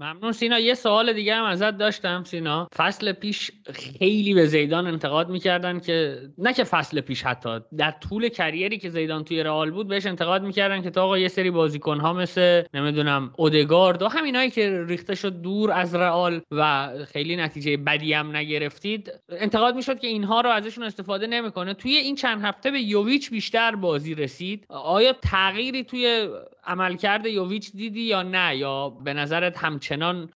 ممنون 0.00 0.32
سینا. 0.32 0.58
یه 0.58 0.74
سوال 0.74 1.12
دیگه 1.12 1.34
هم 1.34 1.44
ازت 1.44 1.76
داشتم 1.76 2.24
سینا. 2.24 2.68
فصل 2.76 3.12
پیش 3.12 3.50
خیلی 3.74 4.34
به 4.34 4.46
زیدان 4.46 4.86
انتقاد 4.86 5.28
می‌کردن 5.28 5.80
که 5.80 6.20
نه 6.38 6.52
که 6.54 6.64
فصل 6.64 7.00
پیش 7.00 7.22
حتی 7.22 7.60
در 7.78 7.90
طول 7.90 8.28
کریری 8.28 8.78
که 8.78 8.90
زیدان 8.90 9.24
توی 9.24 9.42
رئال 9.42 9.70
بود 9.70 9.88
بهش 9.88 10.06
انتقاد 10.06 10.42
می‌کردن 10.42 10.82
که 10.82 10.90
تا 10.90 11.04
آقا 11.04 11.18
یه 11.18 11.28
سری 11.28 11.50
بازیکن 11.50 12.00
ها 12.00 12.12
مثل 12.12 12.62
نمی‌دونم 12.74 13.32
اودگارد 13.36 14.02
و 14.02 14.08
همینایی 14.08 14.50
که 14.50 14.84
ریخته 14.88 15.14
شد 15.14 15.40
دور 15.40 15.72
از 15.72 15.94
رئال 15.94 16.40
و 16.50 16.90
خیلی 17.12 17.36
نتیجه 17.36 17.76
بدی 17.76 18.12
هم 18.12 18.36
نگرفتید 18.36 19.12
انتقاد 19.28 19.74
می‌شد 19.74 19.98
که 19.98 20.06
اینها 20.06 20.40
رو 20.40 20.50
ازشون 20.50 20.84
استفاده 20.84 21.26
نمی‌کنه. 21.26 21.74
توی 21.74 21.96
این 21.96 22.14
چند 22.14 22.44
هفته 22.44 22.70
به 22.70 22.80
یوویچ 22.80 23.30
بیشتر 23.30 23.76
بازی 23.76 24.14
رسید. 24.14 24.66
آیا 24.68 25.12
تغییری 25.12 25.84
توی 25.84 26.28
عملکرد 26.66 27.26
یوویچ 27.26 27.72
دیدی 27.72 28.00
یا 28.00 28.22
نه؟ 28.22 28.56
یا 28.56 28.88
به 28.88 29.14
نظرت 29.14 29.58
همچنان 29.58 29.87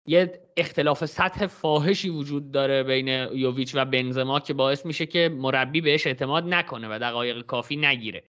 یه 0.06 0.40
اختلاف 0.56 1.04
سطح 1.04 1.46
فاحشی 1.46 2.08
وجود 2.08 2.50
داره 2.50 2.82
بین 2.82 3.08
یوویچ 3.34 3.74
و 3.74 3.84
بنزما 3.84 4.40
که 4.40 4.54
باعث 4.54 4.86
میشه 4.86 5.06
که 5.06 5.28
مربی 5.28 5.80
بهش 5.80 6.06
اعتماد 6.06 6.44
نکنه 6.54 6.88
و 6.90 6.98
دقایق 6.98 7.42
کافی 7.42 7.76
نگیره. 7.76 8.24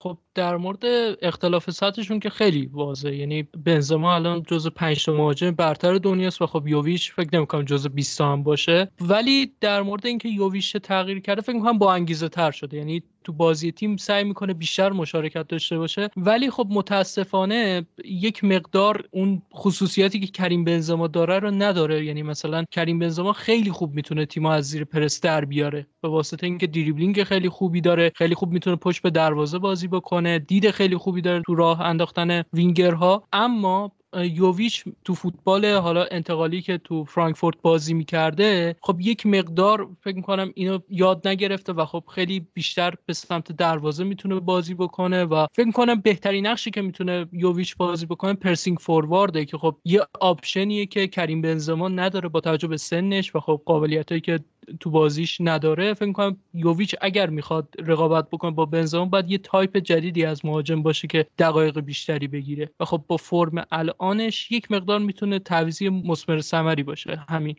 خب 0.00 0.18
در 0.34 0.56
مورد 0.56 0.84
اختلاف 1.22 1.70
سطحشون 1.70 2.20
که 2.20 2.30
خیلی 2.30 2.66
واضحه. 2.66 3.16
یعنی 3.16 3.42
بنزما 3.42 4.14
الان 4.14 4.42
جز 4.42 4.66
5 4.66 5.04
تا 5.04 5.12
مهاجم 5.12 5.50
برتر 5.50 5.98
دنیاست 5.98 6.42
و 6.42 6.46
خب 6.46 6.68
یوویچ 6.68 7.12
فکر 7.12 7.28
نمی‌کنم 7.32 7.64
جز 7.64 7.88
20 7.88 8.20
هم 8.20 8.42
باشه. 8.42 8.90
ولی 9.00 9.52
در 9.60 9.82
مورد 9.82 10.06
اینکه 10.06 10.28
یوویچ 10.28 10.76
تغییر 10.76 11.20
کرده 11.20 11.42
فکر 11.42 11.56
می‌کنم 11.56 11.78
با 11.78 11.94
انگیزه 11.94 12.28
تر 12.28 12.50
شده. 12.50 12.76
یعنی 12.76 13.02
تو 13.24 13.32
بازی 13.32 13.72
تیم 13.72 13.96
سعی 13.96 14.24
می‌کنه 14.24 14.54
بیشتر 14.54 14.92
مشارکت 14.92 15.48
داشته 15.48 15.78
باشه. 15.78 16.08
ولی 16.16 16.50
خب 16.50 16.66
متاسفانه 16.70 17.86
یک 18.04 18.44
مقدار 18.44 19.04
اون 19.10 19.42
خصوصیاتی 19.54 20.20
که 20.20 20.26
کریم 20.26 20.64
بنزما 20.64 21.06
داره 21.06 21.38
رو 21.38 21.50
نداره. 21.50 22.04
یعنی 22.04 22.22
مثلا 22.22 22.64
کریم 22.70 22.98
بنزما 22.98 23.32
خیلی 23.32 23.70
خوب 23.70 23.94
می‌تونه 23.94 24.26
تیم 24.26 24.46
از 24.46 24.64
زیر 24.64 24.84
پرس 24.84 25.20
در 25.20 25.44
بیاره. 25.44 25.86
به 26.00 26.08
واسطه 26.08 26.46
اینکه 26.46 26.66
دریبلینگ 26.66 27.22
خیلی 27.22 27.48
خوبی 27.48 27.80
داره. 27.80 28.12
خیلی 28.14 28.34
خوب 28.34 28.52
می‌تونه 28.52 28.76
پشت 28.76 29.02
به 29.02 29.10
دروازه 29.10 29.58
بازی 29.58 29.88
بکنه. 29.88 30.38
دید 30.38 30.70
خیلی 30.70 30.96
خوبی 30.96 31.20
داره 31.20 31.42
تو 31.46 31.54
راه 31.54 31.80
انداختن 31.80 32.42
وینگرها. 32.52 33.28
اما 33.32 33.92
یوویچ 34.16 34.84
تو 35.04 35.14
فوتبال 35.14 35.66
حالا 35.66 36.04
انتقالی 36.10 36.62
که 36.62 36.78
تو 36.78 37.04
فرانکفورت 37.04 37.56
بازی 37.62 37.94
می‌کرده 37.94 38.76
خب 38.82 39.00
یک 39.00 39.26
مقدار 39.26 39.88
فکر 40.00 40.16
می‌کنم 40.16 40.52
اینو 40.54 40.78
یاد 40.88 41.28
نگرفته 41.28 41.72
و 41.72 41.84
خب 41.84 42.04
خیلی 42.14 42.46
بیشتر 42.54 42.94
به 43.06 43.12
سمت 43.12 43.52
دروازه 43.52 44.04
می‌تونه 44.04 44.40
بازی 44.40 44.74
بکنه 44.74 45.24
و 45.24 45.46
فکر 45.54 45.66
می‌کنم 45.66 46.00
بهترین 46.00 46.46
نقشی 46.46 46.70
که 46.70 46.82
می‌تونه 46.82 47.26
یوویچ 47.32 47.76
بازی 47.76 48.06
بکنه 48.06 48.34
pressing 48.34 48.78
forward 48.78 49.36
ه 49.36 49.44
که 49.44 49.58
خب 49.58 49.76
یه 49.84 50.00
option 50.20 50.70
یه 50.70 50.86
که 50.86 51.06
کریم 51.06 51.42
بنزما 51.42 51.88
نداره 51.88 52.28
با 52.28 52.40
توجه 52.40 52.68
به 52.68 52.76
سنش 52.76 53.34
و 53.36 53.40
خب 53.40 53.62
قابلیتایی 53.66 54.20
که 54.20 54.40
تو 54.80 54.90
بازیش 54.90 55.36
نداره 55.40 55.94
فکر 55.94 56.12
کنم 56.12 56.36
یوویچ 56.54 56.94
اگر 57.00 57.30
می‌خواد 57.30 57.74
رقابت 57.78 58.30
بکنه 58.30 58.50
با 58.50 58.66
بنزما 58.66 59.04
باید 59.04 59.30
یه 59.30 59.38
تایپ 59.38 59.76
جدیدی 59.76 60.24
از 60.24 60.44
مهاجم 60.44 60.82
باشه 60.82 61.08
که 61.08 61.26
دقایق 61.38 61.80
بیشتری 61.80 62.28
بگیره. 62.28 62.70
و 62.80 62.84
خب 62.84 63.04
با 63.08 63.16
فرم 63.16 63.64
الانش 63.70 64.52
یک 64.52 64.70
مقدار 64.70 64.98
می‌تونه 64.98 65.38
تعویضی 65.38 65.88
مسمر 65.88 66.40
ثمری 66.40 66.82
باشه. 66.82 67.24
همین. 67.28 67.56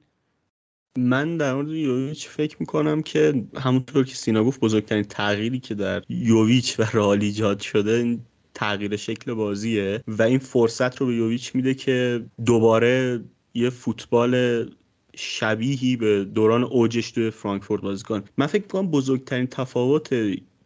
من 0.97 1.37
در 1.37 1.53
مورد 1.53 1.69
یوویچ 1.69 2.27
فکر 2.27 2.57
می‌کنم 2.59 3.01
که 3.01 3.45
همونطور 3.57 4.05
که 4.05 4.15
سینا 4.15 4.43
گفت 4.43 4.59
بزرگترین 4.59 5.03
تغییری 5.03 5.59
که 5.59 5.75
در 5.75 6.03
یوویچ 6.09 6.79
و 6.79 6.83
رئال 6.93 7.21
ایجاد 7.21 7.59
شده 7.59 8.19
تغییر 8.53 8.95
شکل 8.95 9.33
بازیه. 9.33 10.03
و 10.07 10.23
این 10.23 10.39
فرصت 10.39 10.97
رو 10.97 11.07
به 11.07 11.15
یوویچ 11.15 11.55
میده 11.55 11.73
که 11.73 12.25
دوباره 12.45 13.23
یه 13.53 13.69
فوتبال 13.69 14.65
شبیهی 15.15 15.95
به 15.95 16.25
دوران 16.25 16.63
اوجش 16.63 17.11
توی 17.11 17.29
فرانکفورت 17.29 17.81
بازی 17.81 18.03
کن 18.03 18.23
من 18.37 18.47
فکر 18.47 18.67
کنم 18.67 18.91
بزرگترین 18.91 19.47
تفاوت 19.47 20.09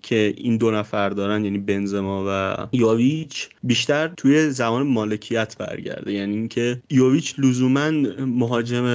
که 0.02 0.34
این 0.38 0.58
دو 0.58 0.72
نفر 0.72 1.10
دارن 1.10 1.46
یعنی 1.46 1.58
بنزما 1.58 2.26
و 2.28 2.58
یوویچ 2.72 3.50
بیشتر 3.64 4.08
توی 4.08 4.50
زمان 4.50 4.88
مالکیت 4.88 5.58
برگرده. 5.58 6.14
یعنی 6.14 6.36
اینکه 6.36 6.82
یوویچ 6.90 7.36
لزوما 7.38 7.92
مهاجم 8.20 8.86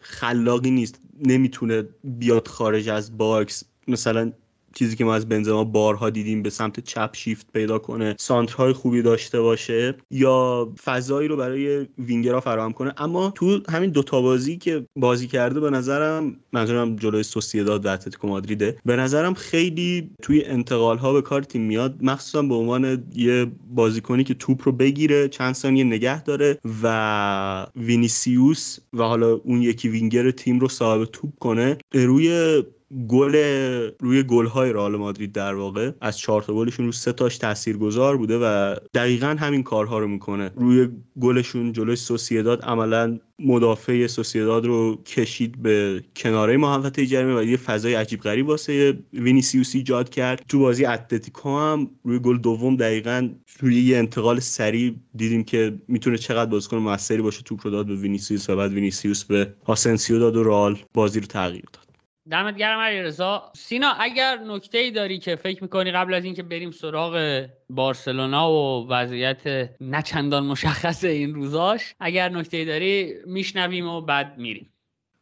خلاقی 0.00 0.70
نیست. 0.70 1.00
نمی‌تونه 1.26 1.84
بیاد 2.04 2.48
خارج 2.48 2.88
از 2.88 3.18
box. 3.18 3.64
مثلا 3.88 4.32
چیزی 4.76 4.96
که 4.96 5.04
ما 5.04 5.14
از 5.14 5.28
بنزما 5.28 5.64
بارها 5.64 6.10
دیدیم 6.10 6.42
به 6.42 6.50
سمت 6.50 6.80
چپ 6.80 7.10
شیفت 7.12 7.52
پیدا 7.52 7.78
کنه 7.78 8.16
سانترهای 8.18 8.72
خوبی 8.72 9.02
داشته 9.02 9.40
باشه 9.40 9.94
یا 10.10 10.72
فضایی 10.84 11.28
رو 11.28 11.36
برای 11.36 11.86
وینگرها 11.98 12.40
فراهم 12.40 12.72
کنه. 12.72 12.92
اما 12.98 13.30
تو 13.30 13.60
همین 13.68 13.90
دوتا 13.90 14.20
بازی 14.22 14.56
که 14.56 14.86
بازی 14.96 15.26
کرده 15.26 15.60
به 15.60 15.70
نظرم 15.70 16.36
منظورم 16.52 16.96
جلوی 16.96 17.22
سوسیداد 17.22 17.86
و 17.86 17.88
اتلتیکو 17.88 18.28
مادریده 18.28 18.76
به 18.84 18.96
نظرم 18.96 19.34
خیلی 19.34 20.10
توی 20.22 20.44
انتقال 20.44 20.98
ها 20.98 21.12
به 21.12 21.22
کار 21.22 21.42
تیم 21.42 21.62
میاد 21.62 21.96
مخصوصا 22.02 22.42
به 22.42 22.54
عنوان 22.54 23.04
یه 23.14 23.46
بازیکنی 23.70 24.24
که 24.24 24.34
توپ 24.34 24.62
رو 24.64 24.72
بگیره 24.72 25.28
چند 25.28 25.54
ثانیه 25.54 25.84
نگه 25.84 26.22
داره 26.22 26.58
و 26.82 27.66
وینیسیوس 27.76 28.78
و 28.92 29.02
حالا 29.02 29.32
اون 29.32 29.62
یکی 29.62 29.88
وینگر 29.88 30.30
تیم 30.30 30.58
رو 30.58 30.68
صاحب 30.68 31.04
توپ 31.04 31.30
کنه. 31.38 31.78
روی 31.94 32.62
گل 33.08 33.34
روی 34.00 34.22
گل 34.22 34.46
های 34.46 34.72
رئال 34.72 34.96
مادرید 34.96 35.32
در 35.32 35.54
واقع 35.54 35.90
از 36.00 36.18
چهار 36.18 36.42
تا 36.42 36.54
گلشون 36.54 36.86
رو 36.86 36.92
سه 36.92 37.12
تاش 37.12 37.38
تاثیرگذار 37.38 38.16
بوده 38.16 38.38
و 38.38 38.76
دقیقا 38.94 39.36
همین 39.38 39.62
کارها 39.62 39.98
رو 39.98 40.08
می‌کنه. 40.08 40.50
روی 40.56 40.88
گلشون 41.20 41.72
جلوی 41.72 41.96
سوسیداد 41.96 42.62
عملا 42.62 43.18
مدافع 43.38 44.06
سوسیداد 44.06 44.66
رو 44.66 45.02
کشید 45.02 45.62
به 45.62 46.04
کناره 46.16 46.56
محوطه 46.56 47.06
جریمه 47.06 47.40
و 47.40 47.42
یه 47.42 47.56
فضای 47.56 47.94
عجیب 47.94 48.20
غریب 48.20 48.48
واسه 48.48 48.98
وینیسیوس 49.12 49.74
ایجاد 49.74 50.08
کرد. 50.08 50.44
تو 50.48 50.58
بازی 50.58 50.84
اتلتیکو 50.84 51.58
هم 51.58 51.90
روی 52.04 52.18
گل 52.18 52.38
دوم 52.38 52.76
دقیقا 52.76 53.30
روی 53.60 53.82
یه 53.82 53.98
انتقال 53.98 54.40
سریع 54.40 54.94
دیدیم 55.14 55.44
که 55.44 55.78
می‌تونه 55.88 56.18
چقدر 56.18 56.50
بازیکن 56.50 56.76
موثری 56.76 57.22
باشه 57.22 57.42
توپ 57.42 57.60
رو 57.64 57.70
داد 57.70 57.86
به 57.86 57.94
وینیسیوس 57.94 58.50
و 58.50 58.56
بعد 58.56 58.72
وینیسیوس 58.72 59.24
به 59.24 59.54
آسنسیو 59.64 60.18
داد 60.18 60.36
و 60.36 60.44
رئال 60.44 60.78
بازی 60.94 61.20
رو 61.20 61.26
تغییر 61.26 61.64
داد. 61.72 61.85
دمت 62.30 62.56
گرم 62.56 62.80
رضا 62.80 63.52
سینا 63.56 63.92
اگر 64.00 64.38
نکته 64.38 64.78
ای 64.78 64.90
داری 64.90 65.18
که 65.18 65.36
فکر 65.36 65.62
می‌کنی 65.62 65.90
قبل 65.90 66.14
از 66.14 66.24
اینکه 66.24 66.42
بریم 66.42 66.70
سراغ 66.70 67.46
بارسلونا 67.70 68.52
و 68.52 68.88
وضعیت 68.88 69.70
نچندان 69.80 70.46
مشخص 70.46 71.04
این 71.04 71.34
روزاش 71.34 71.94
اگر 72.00 72.28
نکته 72.28 72.56
ای 72.56 72.64
داری 72.64 73.14
میشنویم 73.26 73.88
و 73.88 74.00
بعد 74.00 74.38
میریم. 74.38 74.72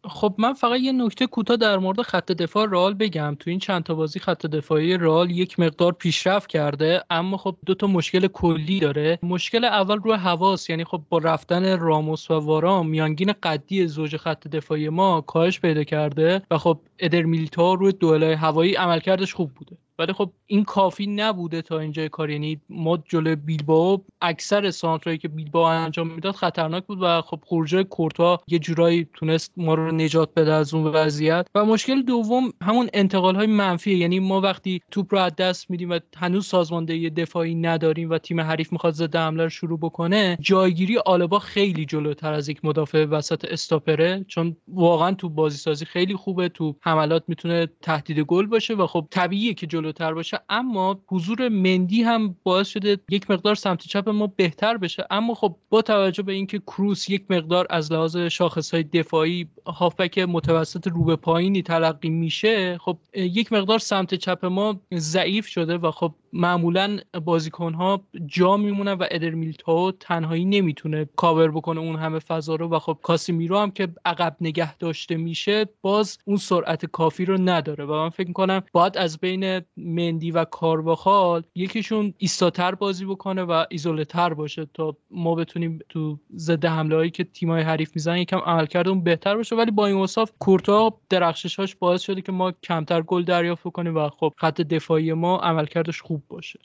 خب 0.08 0.34
من 0.38 0.52
فقط 0.52 0.80
یه 0.80 0.92
نکته 0.92 1.26
کوتاه 1.26 1.56
در 1.56 1.78
مورد 1.78 2.02
خط 2.02 2.32
دفاع 2.32 2.66
رئال 2.68 2.94
بگم. 2.94 3.36
تو 3.40 3.50
این 3.50 3.58
چند 3.58 3.82
تا 3.82 3.94
بازی 3.94 4.20
خط 4.20 4.46
دفاعی 4.46 4.96
رئال 4.96 5.30
یک 5.30 5.60
مقدار 5.60 5.92
پیشرفت 5.92 6.50
کرده 6.50 7.04
اما 7.10 7.36
خب 7.36 7.56
دو 7.66 7.74
تا 7.74 7.86
مشکل 7.86 8.26
کلی 8.26 8.80
داره. 8.80 9.18
مشکل 9.22 9.64
اول 9.64 9.96
روی 9.96 10.14
هواست 10.14 10.70
یعنی 10.70 10.84
خب 10.84 11.02
با 11.08 11.18
رفتن 11.18 11.78
راموس 11.78 12.30
و 12.30 12.34
وارام 12.34 12.88
میانگین 12.88 13.32
قدی 13.42 13.86
زوج 13.86 14.16
خط 14.16 14.48
دفاعی 14.48 14.88
ما 14.88 15.20
کاهش 15.20 15.60
پیدا 15.60 15.84
کرده 15.84 16.42
و 16.50 16.58
خب 16.58 16.80
ادر 16.98 17.22
میلیتائو 17.22 17.74
روی 17.74 17.92
دوئلای 17.92 18.32
هوایی 18.32 18.74
عملکردش 18.74 19.34
خوب 19.34 19.54
بوده. 19.54 19.76
ولی 19.98 20.12
خب 20.12 20.30
این 20.46 20.64
کافی 20.64 21.06
نبوده 21.06 21.62
تا 21.62 21.78
اینجا 21.78 22.08
کار. 22.08 22.30
یعنی 22.30 22.60
ما 22.68 22.96
جلو 22.96 23.36
بیلباو 23.36 24.04
اکثر 24.20 24.70
سانترایی 24.70 25.18
که 25.18 25.28
بیلباو 25.28 25.64
انجام 25.64 26.08
می‌داد 26.10 26.34
خطرناک 26.34 26.86
بود 26.86 26.98
و 27.02 27.22
خب 27.22 27.40
خروجه 27.46 27.84
کورتا 27.84 28.40
یه 28.46 28.58
جورایی 28.58 29.06
تونست 29.14 29.52
ما 29.56 29.74
رو 29.74 29.92
نجات 29.92 30.34
بده 30.34 30.52
از 30.52 30.74
اون 30.74 30.84
وضعیت. 30.84 31.46
و 31.54 31.64
مشکل 31.64 32.02
دوم 32.02 32.52
همون 32.62 32.88
انتقال 32.94 33.34
های 33.36 33.46
منفیه. 33.46 33.96
یعنی 33.96 34.20
ما 34.20 34.40
وقتی 34.40 34.80
توپ 34.90 35.14
رو 35.14 35.20
از 35.20 35.36
دست 35.36 35.70
میدیم 35.70 35.90
و 35.90 35.98
هنوز 36.16 36.46
سازماندهی 36.46 37.10
دفاعی 37.10 37.54
نداریم 37.54 38.10
و 38.10 38.18
تیم 38.18 38.40
حریف 38.40 38.72
می‌خواد 38.72 38.94
ضد 38.94 39.16
حمله 39.16 39.42
رو 39.42 39.48
شروع 39.48 39.78
بکنه 39.78 40.36
جایگیری 40.40 40.98
آلبا 40.98 41.38
خیلی 41.38 41.84
جلوتر 41.84 42.32
از 42.32 42.48
یک 42.48 42.64
مدافع 42.64 43.04
وسط 43.04 43.44
استاپره. 43.44 44.24
چون 44.28 44.56
واقعا 44.68 45.12
تو 45.12 45.28
بازی 45.28 45.58
سازی 45.58 45.84
خیلی 45.84 46.16
خوبه 46.16 46.48
تو 46.48 46.76
حملات 46.80 47.24
می‌تونه 47.28 47.68
تهدید 47.82 48.18
گل 48.18 48.46
باشه 48.46 48.74
و 48.74 48.86
خب 48.86 49.06
طبیعیه 49.10 49.54
که 49.54 49.66
جلوتر 49.84 50.14
باشه 50.14 50.40
اما 50.48 51.00
حضور 51.08 51.48
مندی 51.48 52.02
هم 52.02 52.36
باعث 52.42 52.68
شده 52.68 52.98
یک 53.10 53.30
مقدار 53.30 53.54
سمت 53.54 53.82
چپ 53.82 54.08
ما 54.08 54.26
بهتر 54.26 54.76
بشه. 54.76 55.06
اما 55.10 55.34
خب 55.34 55.56
با 55.70 55.82
توجه 55.82 56.22
به 56.22 56.32
اینکه 56.32 56.58
کروس 56.58 57.10
یک 57.10 57.30
مقدار 57.30 57.66
از 57.70 57.92
لحاظ 57.92 58.16
شاخص 58.16 58.74
های 58.74 58.82
دفاعی 58.82 59.48
هافبک 59.66 60.18
متوسط 60.18 60.88
رو 60.88 61.04
به 61.04 61.16
پایینی 61.16 61.62
تلقی 61.62 62.10
میشه 62.10 62.78
خب 62.78 62.98
یک 63.14 63.52
مقدار 63.52 63.78
سمت 63.78 64.14
چپ 64.14 64.44
ما 64.44 64.80
ضعیف 64.94 65.46
شده 65.46 65.78
و 65.78 65.90
خب 65.90 66.14
معمولا 66.36 66.98
بازیکن 67.24 67.74
ها 67.74 68.00
جا 68.26 68.56
میمونن 68.56 68.92
و 68.92 69.06
ادر 69.10 69.30
میلتاو 69.30 69.92
تنهایی 69.92 70.44
نمی‌تونه 70.44 71.08
کاور 71.16 71.50
بکنه 71.50 71.80
اون 71.80 71.96
همه 71.96 72.18
فضا 72.18 72.54
رو. 72.54 72.68
و 72.68 72.78
خب 72.78 72.98
کاسیمیرو 73.02 73.58
هم 73.58 73.70
که 73.70 73.88
عقب 74.04 74.36
نگه 74.40 74.76
داشته 74.76 75.16
میشه 75.16 75.66
باز 75.82 76.18
اون 76.24 76.36
سرعت 76.36 76.86
کافی 76.86 77.24
رو 77.24 77.38
نداره. 77.40 77.84
و 77.84 77.92
من 77.92 78.08
فکر 78.08 78.28
می‌کنم 78.28 78.62
باید 78.72 78.98
از 78.98 79.18
بین 79.18 79.60
مندی 79.76 80.30
و 80.30 80.44
کارواخال 80.44 81.42
یکیشون 81.54 82.14
ایستاتر 82.18 82.74
بازی 82.74 83.04
بکنه 83.04 83.42
و 83.42 83.64
ایزوله 83.70 84.04
تر 84.04 84.34
باشه 84.34 84.66
تا 84.74 84.96
ما 85.10 85.34
بتونیم 85.34 85.78
تو 85.88 86.18
ضد 86.36 86.64
حمله 86.64 86.96
هایی 86.96 87.10
که 87.10 87.24
تیمای 87.24 87.62
حریف 87.62 87.90
می‌زنن 87.94 88.18
یکم 88.18 88.38
عملکرد 88.38 88.88
اون 88.88 89.00
بهتر 89.00 89.36
باشه. 89.36 89.56
ولی 89.56 89.70
با 89.70 89.86
این 89.86 89.96
وصاف 89.96 90.32
کورتا 90.38 90.94
درخششاش 91.10 91.76
باعث 91.76 92.02
شده 92.02 92.22
که 92.22 92.32
ما 92.32 92.52
کمتر 92.52 93.02
گل 93.02 93.22
دریافت 93.24 93.72
کنیم 93.72 93.96
و 93.96 94.08
خب 94.08 94.32
خط 94.36 94.60
دفاعی 94.60 95.12
ما 95.12 95.38
عملکردش 95.38 96.02
خوب 96.02 96.23
باشه. 96.28 96.60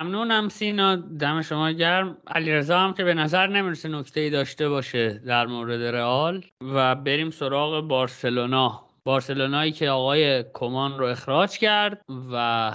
ممنونم 0.00 0.48
سینا. 0.48 0.96
دم 0.96 1.42
شما 1.42 1.70
گرم. 1.70 2.16
علیرضا 2.26 2.78
هم 2.78 2.94
که 2.94 3.04
به 3.04 3.14
نظر 3.14 3.46
نمی‌رسه 3.46 3.88
نکته 3.88 4.20
ای 4.20 4.30
داشته 4.30 4.68
باشه 4.68 5.18
در 5.18 5.46
مورد 5.46 5.82
رئال. 5.82 6.44
و 6.62 6.94
بریم 6.94 7.30
سراغ 7.30 7.88
بارسلونا. 7.88 8.86
بارسلونایی 9.04 9.72
که 9.72 9.90
آقای 9.90 10.44
کمان 10.54 10.98
رو 10.98 11.06
اخراج 11.06 11.58
کرد 11.58 12.02
و 12.32 12.72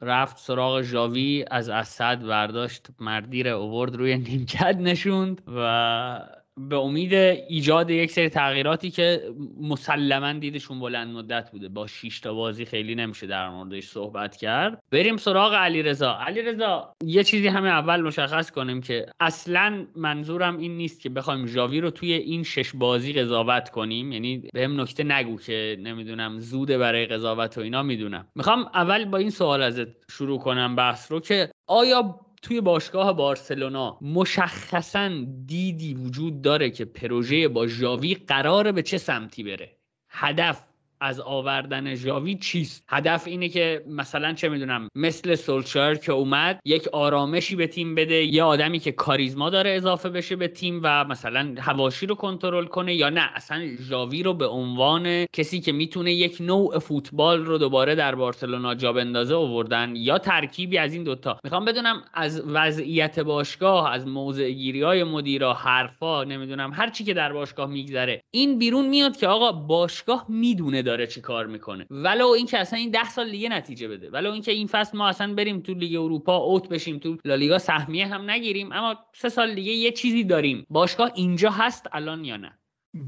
رفت 0.00 0.38
سراغ 0.38 0.82
ژاوی 0.82 1.44
از 1.50 1.68
اسد 1.68 2.22
برداشت 2.22 2.86
مردی 3.00 3.42
رو 3.42 3.58
اوورد 3.58 3.96
روی 3.96 4.18
نیمکت 4.18 4.76
نشوند 4.80 5.42
و 5.56 6.41
به 6.60 6.76
امید 6.76 7.14
ایجاد 7.14 7.90
یک 7.90 8.10
سری 8.10 8.28
تغییراتی 8.28 8.90
که 8.90 9.22
مسلما 9.60 10.32
دیدشون 10.32 10.80
بلند 10.80 11.16
مدت 11.16 11.50
بوده. 11.50 11.68
با 11.68 11.86
6 11.86 12.20
تا 12.20 12.34
بازی 12.34 12.64
خیلی 12.64 12.94
نمیشه 12.94 13.26
در 13.26 13.48
موردش 13.48 13.84
صحبت 13.84 14.36
کرد. 14.36 14.82
بریم 14.90 15.16
سراغ 15.16 15.54
علیرضا. 15.54 16.18
علیرضا 16.26 16.94
یه 17.04 17.24
چیزی 17.24 17.48
همه 17.48 17.68
اول 17.68 18.00
مشخص 18.00 18.50
کنیم 18.50 18.80
که 18.80 19.06
اصلا 19.20 19.86
منظورم 19.96 20.58
این 20.58 20.76
نیست 20.76 21.00
که 21.00 21.08
بخوایم 21.08 21.46
ژاوی 21.46 21.80
رو 21.80 21.90
توی 21.90 22.12
این 22.12 22.42
شش 22.42 22.72
بازی 22.74 23.12
قضاوت 23.12 23.70
کنیم. 23.70 24.12
یعنی 24.12 24.48
بهم 24.54 24.80
نکته 24.80 25.04
نگو 25.04 25.36
که 25.36 25.76
نمی‌دونم 25.80 26.38
زوده 26.38 26.78
برای 26.78 27.06
قضاوت 27.06 27.58
و 27.58 27.60
اینا 27.60 27.82
می‌دونم. 27.82 28.26
می‌خوام 28.34 28.60
اول 28.74 29.04
با 29.04 29.18
این 29.18 29.30
سوال 29.30 29.62
ازت 29.62 29.88
شروع 30.10 30.38
کنم 30.38 30.76
بحث 30.76 31.12
رو 31.12 31.20
که 31.20 31.50
آیا 31.66 32.20
توی 32.42 32.60
باشگاه 32.60 33.16
بارسلونا 33.16 33.98
مشخصا 34.00 35.10
دیدی 35.46 35.94
وجود 35.94 36.42
داره 36.42 36.70
که 36.70 36.84
پروژه 36.84 37.48
با 37.48 37.66
ژاوی 37.66 38.14
قراره 38.14 38.72
به 38.72 38.82
چه 38.82 38.98
سمتی 38.98 39.42
بره؟ 39.42 39.76
هدف 40.08 40.64
از 41.02 41.20
آوردن 41.20 41.94
ژاوی 41.94 42.34
چیست؟ 42.34 42.84
هدف 42.88 43.26
اینه 43.26 43.48
که 43.48 43.84
مثلا 43.88 44.32
چه 44.32 44.48
می‌دونم 44.48 44.88
مثل 44.94 45.34
سولشار 45.34 45.94
که 45.94 46.12
اومد 46.12 46.60
یک 46.64 46.88
آرامشی 46.88 47.56
به 47.56 47.66
تیم 47.66 47.94
بده 47.94 48.24
یا 48.24 48.46
آدمی 48.46 48.78
که 48.78 48.92
کاریزما 48.92 49.50
داره 49.50 49.70
اضافه 49.70 50.08
بشه 50.08 50.36
به 50.36 50.48
تیم 50.48 50.80
و 50.82 51.04
مثلا 51.04 51.54
هواشی 51.58 52.06
رو 52.06 52.14
کنترل 52.14 52.64
کنه 52.64 52.94
یا 52.94 53.08
نه. 53.08 53.30
اصلا 53.34 53.68
ژاوی 53.80 54.22
رو 54.22 54.34
به 54.34 54.46
عنوان 54.46 55.26
کسی 55.32 55.60
که 55.60 55.72
می‌تونه 55.72 56.12
یک 56.12 56.36
نوع 56.40 56.78
فوتبال 56.78 57.44
رو 57.44 57.58
دوباره 57.58 57.94
در 57.94 58.14
بارسلونا 58.14 58.74
جا 58.74 58.92
بندازه 58.92 59.34
آوردن 59.34 59.92
یا 59.96 60.18
ترکیبی 60.18 60.78
از 60.78 60.94
این 60.94 61.04
دوتا. 61.04 61.38
می‌خوام 61.44 61.64
بدونم 61.64 62.02
از 62.14 62.42
وضعیت 62.46 63.18
باشگاه 63.18 63.92
از 63.92 64.06
موضع 64.06 64.50
گیری 64.50 64.82
های 64.82 65.04
مدیرا 65.04 65.54
حرفا 65.54 66.24
نمی‌دونم 66.24 66.72
هر 66.72 66.90
چی 66.90 67.04
که 67.04 67.14
در 67.14 67.32
باشگاه 67.32 67.70
میگذره 67.70 68.22
این 68.30 68.58
بیرون 68.58 68.88
میاد 68.88 69.16
که 69.16 69.26
آقا 69.26 69.52
باشگاه 69.52 70.26
می‌دونه 70.28 70.82
داره 70.92 71.06
چی 71.06 71.20
کار 71.20 71.46
می‌کنه. 71.46 71.86
ولو 71.90 72.26
اینکه 72.26 72.58
اصلا 72.58 72.78
این 72.78 72.90
ده 72.90 73.10
سال 73.10 73.30
دیگه 73.30 73.48
نتیجه 73.48 73.88
بده. 73.88 74.10
ولو 74.10 74.32
اینکه 74.32 74.52
این 74.52 74.66
فصل 74.66 74.98
ما 74.98 75.08
اصلا 75.08 75.34
بریم 75.34 75.60
تو 75.60 75.74
لیگ 75.74 76.00
اروپا 76.00 76.36
اوت 76.36 76.68
بشیم 76.68 76.98
تو 76.98 77.16
لالیگا 77.24 77.58
سهمیه 77.58 78.06
هم 78.06 78.30
نگیریم 78.30 78.72
اما 78.72 78.96
سه 79.14 79.28
سال 79.28 79.54
دیگه 79.54 79.72
یه 79.72 79.92
چیزی 79.92 80.24
داریم. 80.24 80.66
باشگاه 80.70 81.12
اینجا 81.14 81.50
هست 81.50 81.86
الان 81.92 82.24
یا 82.24 82.36
نه؟ 82.36 82.58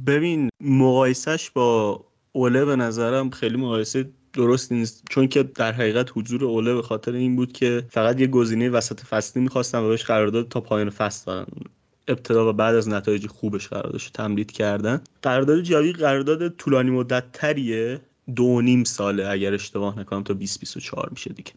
ببین 0.06 0.48
مقایسش 0.60 1.50
با 1.50 2.00
اوله 2.32 2.64
به 2.64 2.76
نظرم 2.76 3.30
خیلی 3.30 3.56
مقایسه 3.56 4.10
درست 4.32 4.72
نیست. 4.72 5.04
چون 5.10 5.28
که 5.28 5.42
در 5.42 5.72
حقیقت 5.72 6.10
حضور 6.14 6.44
اوله 6.44 6.74
به 6.74 6.82
خاطر 6.82 7.12
این 7.12 7.36
بود 7.36 7.52
که 7.52 7.86
فقط 7.90 8.20
یه 8.20 8.26
گزینه 8.26 8.70
وسط 8.70 9.00
فصلی 9.00 9.42
می‌خواستن 9.42 9.78
و 9.78 9.88
بهش 9.88 10.04
قرارداد 10.04 10.48
تا 10.48 10.60
پایان 10.60 10.90
فصل 10.90 11.26
دارن. 11.26 11.46
ابتدا 12.08 12.50
و 12.50 12.52
بعد 12.52 12.74
از 12.74 12.88
نتایج 12.88 13.26
خوبش 13.26 13.68
قراردادش 13.68 14.10
تمدید 14.10 14.52
کردن. 14.52 15.00
قرارداد 15.22 15.60
جاوی 15.60 15.92
قرارداد 15.92 16.48
طولانی 16.48 16.90
مدت 16.90 17.24
تریه. 17.32 18.00
دو 18.36 18.60
نیم 18.60 18.84
ساله 18.84 19.28
اگر 19.28 19.54
اشتباه 19.54 19.98
نکنم 19.98 20.22
تا 20.22 20.34
2024 20.34 21.08
میشه 21.10 21.32
دیگه. 21.32 21.52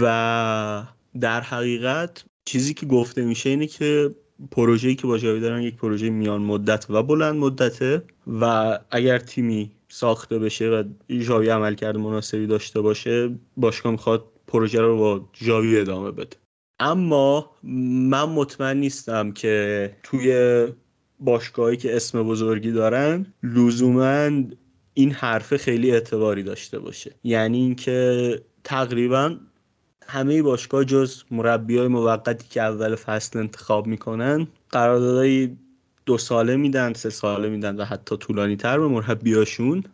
و 0.00 0.84
در 1.20 1.40
حقیقت 1.40 2.24
چیزی 2.44 2.74
که 2.74 2.86
گفته 2.86 3.24
میشه 3.24 3.50
اینه 3.50 3.66
که 3.66 4.14
پروژه‌ای 4.50 4.94
که 4.94 5.06
با 5.06 5.18
جاوی 5.18 5.40
دارن 5.40 5.62
یک 5.62 5.76
پروژه 5.76 6.10
میان 6.10 6.40
مدت 6.40 6.86
و 6.90 7.02
بلند 7.02 7.36
مدته 7.36 8.02
و 8.40 8.78
اگر 8.90 9.18
تیمی 9.18 9.70
ساخته 9.88 10.38
بشه 10.38 10.68
و 10.68 10.84
جاوی 11.20 11.48
عمل 11.48 11.74
کرده 11.74 11.98
مناسبی 11.98 12.46
داشته 12.46 12.80
باشه 12.80 13.30
باشگاه 13.56 13.92
می‌خواد 13.92 14.24
پروژه 14.46 14.80
رو 14.80 14.96
با 14.98 15.28
جاوی 15.32 15.80
ادامه 15.80 16.10
بده. 16.10 16.36
اما 16.80 17.50
من 17.62 18.24
مطمئن 18.24 18.76
نیستم 18.76 19.32
که 19.32 19.96
توی 20.02 20.66
باشگاهی 21.20 21.76
که 21.76 21.96
اسم 21.96 22.22
بزرگی 22.22 22.72
دارن 22.72 23.26
لزوما 23.42 24.30
این 24.94 25.12
حرف 25.12 25.56
خیلی 25.56 25.90
اعتباری 25.90 26.42
داشته 26.42 26.78
باشه. 26.78 27.14
یعنی 27.24 27.58
اینکه 27.58 28.42
تقریبا 28.64 29.36
همه 30.06 30.42
باشگاه 30.42 30.84
جز 30.84 31.22
مربی 31.30 31.78
های 31.78 31.88
موقتی 31.88 32.46
که 32.50 32.62
اول 32.62 32.94
فصل 32.94 33.38
انتخاب 33.38 33.86
می‌کنن 33.86 34.46
قراردادهای 34.70 35.56
دو 36.06 36.18
ساله 36.18 36.56
میدن 36.56 36.92
سه 36.92 37.10
ساله 37.10 37.48
میدن 37.48 37.76
و 37.76 37.84
حتی 37.84 38.16
طولانی 38.16 38.56
تر 38.56 38.78
به 38.78 38.88
مربیاشون. 38.88 39.84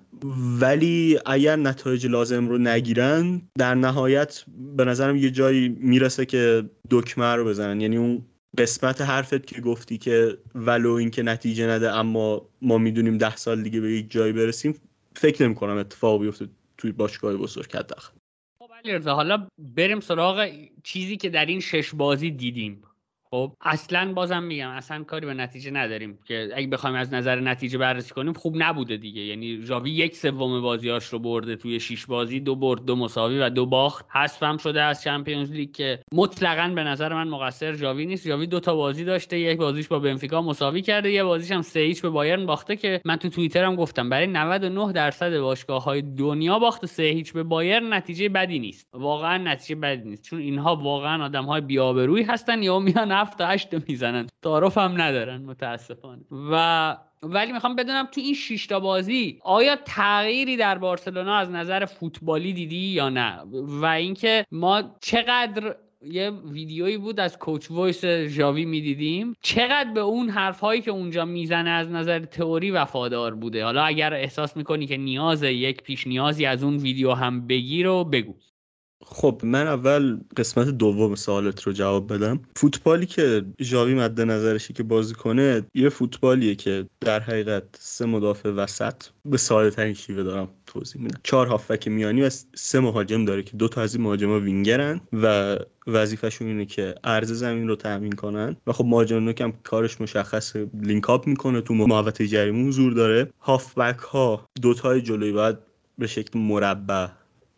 ولی 0.60 1.18
اگر 1.26 1.56
نتایج 1.56 2.06
لازم 2.06 2.48
رو 2.48 2.58
نگیرن 2.58 3.42
در 3.58 3.74
نهایت 3.74 4.44
به 4.76 4.84
نظرم 4.84 5.16
یه 5.16 5.30
جایی 5.30 5.68
می‌رسه 5.68 6.26
که 6.26 6.70
دکمه 6.90 7.34
رو 7.34 7.44
بزنن. 7.44 7.80
یعنی 7.80 7.96
اون 7.96 8.26
قسمت 8.58 9.00
حرفت 9.00 9.46
که 9.46 9.60
گفتی 9.60 9.98
که 9.98 10.38
ولو 10.54 10.92
اینکه 10.92 11.22
نتیجه 11.22 11.66
نده 11.66 11.92
اما 11.92 12.48
ما 12.62 12.78
می‌دونیم 12.78 13.18
ده 13.18 13.36
سال 13.36 13.62
دیگه 13.62 13.80
به 13.80 13.92
یک 13.92 14.10
جایی 14.10 14.32
برسیم 14.32 14.74
فکر 15.16 15.44
نمی 15.44 15.54
کنم 15.54 15.76
اتفاق 15.76 16.20
بیفته 16.20 16.48
توی 16.78 16.92
باشگاه 16.92 17.36
بزرگ 17.36 17.76
حداقل. 17.76 18.08
خب 18.58 19.08
حالا 19.08 19.46
بریم 19.58 20.00
سراغ 20.00 20.50
چیزی 20.82 21.16
که 21.16 21.30
در 21.30 21.46
این 21.46 21.60
شش 21.60 21.94
بازی 21.94 22.30
دیدیم. 22.30 22.82
خب 23.36 23.52
اصلا 23.60 24.12
بازم 24.12 24.42
میگم 24.42 24.68
اصلا 24.70 25.04
کاری 25.04 25.26
به 25.26 25.34
نتیجه 25.34 25.70
نداریم 25.70 26.18
که 26.24 26.48
اگه 26.54 26.66
بخوایم 26.66 26.96
از 26.96 27.14
نظر 27.14 27.40
نتیجه 27.40 27.78
بررسی 27.78 28.14
کنیم 28.14 28.32
خوب 28.32 28.54
نبوده 28.56 28.96
دیگه. 28.96 29.22
یعنی 29.22 29.60
ژاوی 29.62 29.90
یک 29.90 30.16
سوم 30.16 30.60
بازیاش 30.60 31.04
رو 31.04 31.18
برده 31.18 31.56
توی 31.56 31.80
شیش 31.80 32.06
بازی 32.06 32.40
دو 32.40 32.56
برد 32.56 32.84
دو 32.84 32.96
مساوی 32.96 33.38
و 33.38 33.50
دو 33.50 33.66
باخت. 33.66 34.06
حذفم 34.12 34.56
شده 34.56 34.82
از 34.82 35.02
چمپیونز 35.02 35.52
لیگ 35.52 35.72
که 35.72 35.98
مطلقا 36.12 36.74
به 36.74 36.82
نظر 36.82 37.14
من 37.14 37.28
مقصر 37.28 37.72
ژاوی 37.72 38.06
نیست. 38.06 38.26
ژاوی 38.26 38.46
دو 38.46 38.60
تا 38.60 38.74
بازی 38.76 39.04
داشته 39.04 39.38
یک 39.38 39.58
بازیش 39.58 39.88
با 39.88 39.98
بنفیکا 39.98 40.42
مساوی 40.42 40.82
کرده 40.82 41.10
یه 41.10 41.24
بازیش 41.24 41.52
هم 41.52 41.62
سه 41.62 41.92
به 42.02 42.10
بایرن 42.10 42.46
باخته 42.46 42.76
که 42.76 43.00
من 43.04 43.16
تو 43.16 43.28
توییترم 43.28 43.76
گفتم. 43.76 44.08
برای 44.08 44.26
99 44.26 44.92
درصد 44.92 45.38
باشگاه 45.38 45.84
های 45.84 46.02
دنیا 46.02 46.58
باخت 46.58 46.86
سه 46.86 47.02
هیچ 47.02 47.32
به 47.32 47.42
بایرن. 47.42 47.92
نتیجه 47.92 48.28
بدی 48.28 48.58
نیست. 48.58 48.88
واقعا 48.92 49.38
نتیجه 49.38 49.80
بدی 49.80 50.08
نیست. 50.08 50.22
چون 50.22 50.38
اینها 50.38 50.76
واقعا 50.76 51.24
آدم 51.24 51.44
های 51.44 51.60
بی‌آبرویی 51.60 52.24
هستن 52.24 52.62
یا 52.62 52.78
میان 52.78 53.12
هفت 53.26 53.38
تا 53.38 53.46
هشت 53.46 53.88
می‌زنن. 53.88 54.26
تعارف 54.42 54.78
هم 54.78 55.00
ندارن 55.00 55.42
متاسفانه. 55.42 56.22
و 56.52 56.96
ولی 57.22 57.52
می‌خوام 57.52 57.76
بدونم 57.76 58.08
تو 58.12 58.20
این 58.20 58.34
شیشتا 58.34 58.80
بازی 58.80 59.38
آیا 59.44 59.76
تغییری 59.84 60.56
در 60.56 60.78
بارسلونا 60.78 61.36
از 61.36 61.50
نظر 61.50 61.84
فوتبالی 61.84 62.52
دیدی 62.52 62.76
یا 62.76 63.08
نه؟ 63.08 63.42
و 63.52 63.84
اینکه 63.84 64.46
ما 64.52 64.96
چقدر 65.00 65.76
یه 66.02 66.30
ویدیویی 66.30 66.98
بود 66.98 67.20
از 67.20 67.38
Coaches' 67.38 67.70
Voice 67.70 68.04
ژاوی 68.04 68.64
می‌دیدیم 68.64 69.34
چقدر 69.42 69.90
به 69.94 70.00
اون 70.00 70.28
حرفهایی 70.28 70.80
که 70.80 70.90
اونجا 70.90 71.24
می‌زنه 71.24 71.70
از 71.70 71.90
نظر 71.90 72.18
تئوری 72.18 72.70
وفادار 72.70 73.34
بوده؟ 73.34 73.64
حالا 73.64 73.82
اگر 73.82 74.14
احساس 74.14 74.56
می‌کنی 74.56 74.86
که 74.86 74.96
نیاز 74.96 75.42
یک 75.42 75.82
پیش 75.82 76.06
نیازی 76.06 76.46
از 76.46 76.64
اون 76.64 76.76
ویدیو 76.76 77.12
هم 77.12 77.46
بگیر 77.46 77.88
و 77.88 78.04
بگو. 78.04 78.34
خب 79.08 79.40
من 79.44 79.66
اول 79.66 80.20
قسمت 80.36 80.68
دوم 80.68 81.14
سوالت 81.14 81.62
رو 81.62 81.72
جواب 81.72 82.12
بدم. 82.12 82.40
فوتبالی 82.56 83.06
که 83.06 83.44
ژاوی 83.60 83.94
مد 83.94 84.20
نظرشه 84.20 84.74
که 84.74 84.82
بازی 84.82 85.14
کنه 85.14 85.62
یه 85.74 85.88
فوتبالیه 85.88 86.54
که 86.54 86.86
در 87.00 87.20
حقیقت 87.20 87.64
سه 87.78 88.06
مدافع 88.06 88.48
وسط. 88.48 88.94
به 89.24 89.36
ساده 89.36 89.70
ترین 89.70 89.94
شیوه 89.94 90.22
دارم 90.22 90.48
توضیح 90.66 91.02
میدم. 91.02 91.20
چهار 91.22 91.46
هافک 91.46 91.88
میانی 91.88 92.22
و 92.22 92.30
سه 92.54 92.80
مهاجم 92.80 93.24
داره 93.24 93.42
که 93.42 93.56
دو 93.56 93.68
تا 93.68 93.82
از 93.82 93.94
این 93.94 94.04
مهاجما 94.04 94.40
وینگرن 94.40 95.00
و 95.12 95.56
وظیفهشون 95.86 96.48
اینه 96.48 96.64
که 96.64 96.94
عرض 97.04 97.32
زمین 97.32 97.68
رو 97.68 97.76
تامین 97.76 98.12
کنن. 98.12 98.56
و 98.66 98.72
خب 98.72 98.84
مهاجم 98.84 99.18
نوک 99.18 99.40
هم 99.40 99.52
کارش 99.52 100.00
مشخص 100.00 100.56
لینک 100.82 101.10
اپ 101.10 101.26
می‌کنه. 101.26 101.60
تو 101.60 101.74
محوطه 101.74 102.26
جریمه 102.26 102.68
حضور 102.68 102.92
داره. 102.92 103.30
هافبک 103.40 103.98
ها 103.98 104.48
دو 104.62 104.74
تای 104.74 105.00
جلوی 105.00 105.32
باید 105.32 105.56
به 105.98 106.06
شکل 106.06 106.38
مربع 106.38 107.08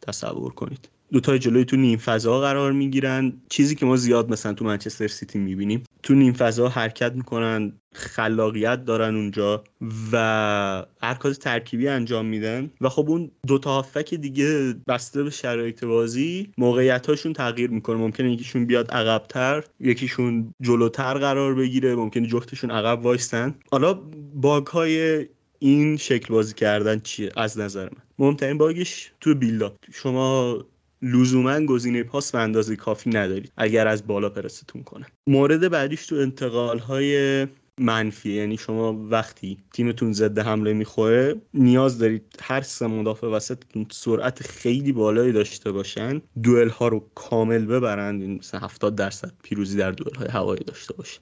تصور 0.01 0.53
کنید. 0.53 0.89
دوتای 1.13 1.39
جلوی 1.39 1.65
تو 1.65 1.77
نیم 1.77 1.99
فضا 1.99 2.41
قرار 2.41 2.73
می‌گیرن. 2.73 3.33
چیزی 3.49 3.75
که 3.75 3.87
ما 3.87 3.97
زیاد 3.97 4.31
مثلا 4.31 4.53
تو 4.53 4.65
منچستر 4.65 5.09
سیتی 5.09 5.39
می‌بینیم 5.39 5.85
تو 6.03 6.15
نیم 6.15 6.33
فضا 6.33 6.69
حرکت 6.69 7.13
می‌کنن 7.13 7.73
خلاقیت 7.95 8.85
دارن 8.85 9.15
اونجا 9.15 9.65
و 10.13 10.85
حرکات 11.01 11.39
ترکیبی 11.39 11.89
انجام 11.89 12.27
میدن 12.27 12.71
و 12.81 12.89
خب 12.89 13.11
اون 13.11 13.31
دو 13.47 13.59
تا 13.59 13.71
هافک 13.71 14.15
دیگه 14.15 14.75
بسته 14.89 15.23
به 15.23 15.31
شرایط 15.31 15.85
بازی 15.85 16.53
موقعیت 16.59 17.07
هاشون 17.07 17.33
تغییر 17.33 17.71
می‌کنه. 17.71 17.97
ممکنه 17.97 18.33
یکیشون 18.33 18.65
بیاد 18.65 18.91
عقبتر 18.91 19.65
یکیشون 19.81 20.55
جلوتر 20.61 21.15
قرار 21.15 21.55
بگیره 21.55 21.95
ممکنه 21.95 22.27
جفتشون 22.27 22.71
عقب 22.71 23.05
وایستن. 23.05 23.55
حالا 23.71 23.95
باگ 24.35 24.67
های 24.67 25.27
این 25.59 25.97
شکل 25.97 26.35
بازی 26.35 26.55
کردن 26.55 26.99
چیه 26.99 27.31
از 27.37 27.59
نظر 27.59 27.85
من. 27.85 28.03
مهمترین 28.19 28.59
باگش 28.59 29.13
تو 29.21 29.35
بیلدا. 29.35 29.77
شما 29.93 30.59
لزوما 31.03 31.61
گزینه 31.61 32.03
پاس 32.03 32.33
به 32.33 32.39
اندازه 32.39 32.77
کافی 32.77 33.11
ندارید. 33.11 33.53
اگر 33.57 33.89
از 33.89 34.07
بالا 34.07 34.29
پرستون 34.29 34.83
کنه. 34.83 35.07
مورد 35.27 35.71
بعدیش 35.71 36.07
تو 36.07 36.17
انتقال 36.17 36.79
های 36.79 37.47
منفی 37.81 38.33
یعنی 38.33 38.57
شما 38.57 39.07
وقتی 39.11 39.59
تیمتون 39.73 40.13
ضد 40.13 40.39
حمله 40.39 40.73
می‌خوره 40.73 41.35
نیاز 41.55 41.99
دارید 41.99 42.23
هر 42.41 42.61
سه 42.61 42.87
مدافع 42.87 43.27
وسطتون 43.27 43.87
سرعت 43.91 44.43
خیلی 44.43 44.93
بالایی 44.93 45.33
داشته 45.33 45.73
باشن 45.73 46.21
دوئل 46.43 46.69
ها 46.69 46.89
رو 46.89 47.11
کامل 47.15 47.65
ببرند 47.65 48.23
مثلا 48.23 48.61
70 48.61 48.95
درصد 48.95 49.33
پیروزی 49.43 49.79
در 49.79 49.91
دوئل 49.91 50.15
های 50.15 50.29
هوایی 50.29 50.65
داشته 50.65 50.95
باشه. 50.95 51.21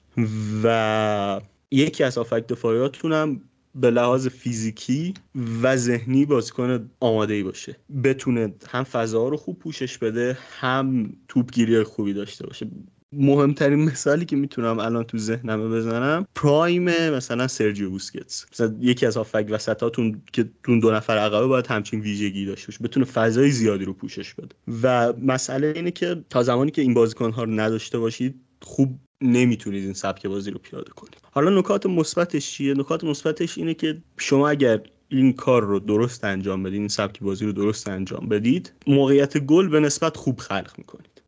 و 0.63 1.41
یکی 1.71 2.03
از 2.03 2.17
آفک 2.17 2.47
دفاعیاتون 2.47 3.13
هم 3.13 3.41
به 3.81 3.91
لحاظ 3.91 4.27
فیزیکی 4.27 5.13
و 5.61 5.77
ذهنی 5.77 6.25
بازیکن 6.25 6.89
آماده 6.99 7.33
ای 7.33 7.43
باشه. 7.43 7.75
بتونه 8.03 8.53
هم 8.69 8.83
فضا 8.83 9.27
رو 9.27 9.37
خوب 9.37 9.59
پوشش 9.59 9.97
بده 9.97 10.37
هم 10.59 11.13
توپگیری 11.27 11.83
خوبی 11.83 12.13
داشته 12.13 12.47
باشه. 12.47 12.67
مهمترین 13.11 13.79
مثالی 13.79 14.25
که 14.25 14.35
می‌تونم 14.35 14.79
الان 14.79 15.03
تو 15.03 15.17
ذهنم 15.17 15.71
بزنم 15.71 16.27
پرایم 16.35 16.83
مثلا 17.09 17.47
سرجیو 17.47 17.89
بوسکتس. 17.89 18.45
مثلا 18.51 18.75
یکی 18.79 19.05
از 19.05 19.17
هافک 19.17 19.45
وسطاتون 19.49 20.21
که 20.33 20.49
تون 20.63 20.79
دو 20.79 20.91
نفر 20.91 21.17
عقبه 21.17 21.47
باید 21.47 21.67
همچین 21.67 21.99
ویژگی 21.99 22.45
داشته 22.45 22.67
باشه. 22.67 22.83
بتونه 22.83 23.05
فضای 23.05 23.51
زیادی 23.51 23.85
رو 23.85 23.93
پوشش 23.93 24.33
بده. 24.33 24.55
و 24.83 25.13
مسئله 25.13 25.73
اینه 25.75 25.91
که 25.91 26.23
تا 26.29 26.43
زمانی 26.43 26.71
که 26.71 26.81
این 26.81 26.93
بازیکن 26.93 27.31
ها 27.31 27.43
رو 27.43 27.51
نداشته 27.51 27.99
باشید 27.99 28.41
خوب 28.61 28.99
نمی‌تونید 29.21 29.83
این 29.83 29.93
سبک 29.93 30.27
بازی 30.27 30.51
رو 30.51 30.59
پیاده 30.59 30.91
کنید. 30.91 31.17
حالا 31.31 31.59
نکات 31.59 31.85
مثبتش 31.85 32.51
چیه؟ 32.51 32.73
نکات 32.73 33.03
مثبتش 33.03 33.57
اینه 33.57 33.73
که 33.73 33.97
شما 34.17 34.49
اگر 34.49 34.81
این 35.09 35.33
کار 35.33 35.63
رو 35.63 35.79
درست 35.79 36.23
انجام 36.23 36.63
بدید 36.63 36.79
این 36.79 36.87
سبک 36.87 37.19
بازی 37.19 37.45
رو 37.45 37.51
درست 37.51 37.87
انجام 37.87 38.27
بدید 38.29 38.73
موقعیت 38.87 39.37
گل 39.37 39.67
به 39.67 39.79
نسبت 39.79 40.17
خوب 40.17 40.39
خلق 40.39 40.71
می‌کنید. 40.77 41.21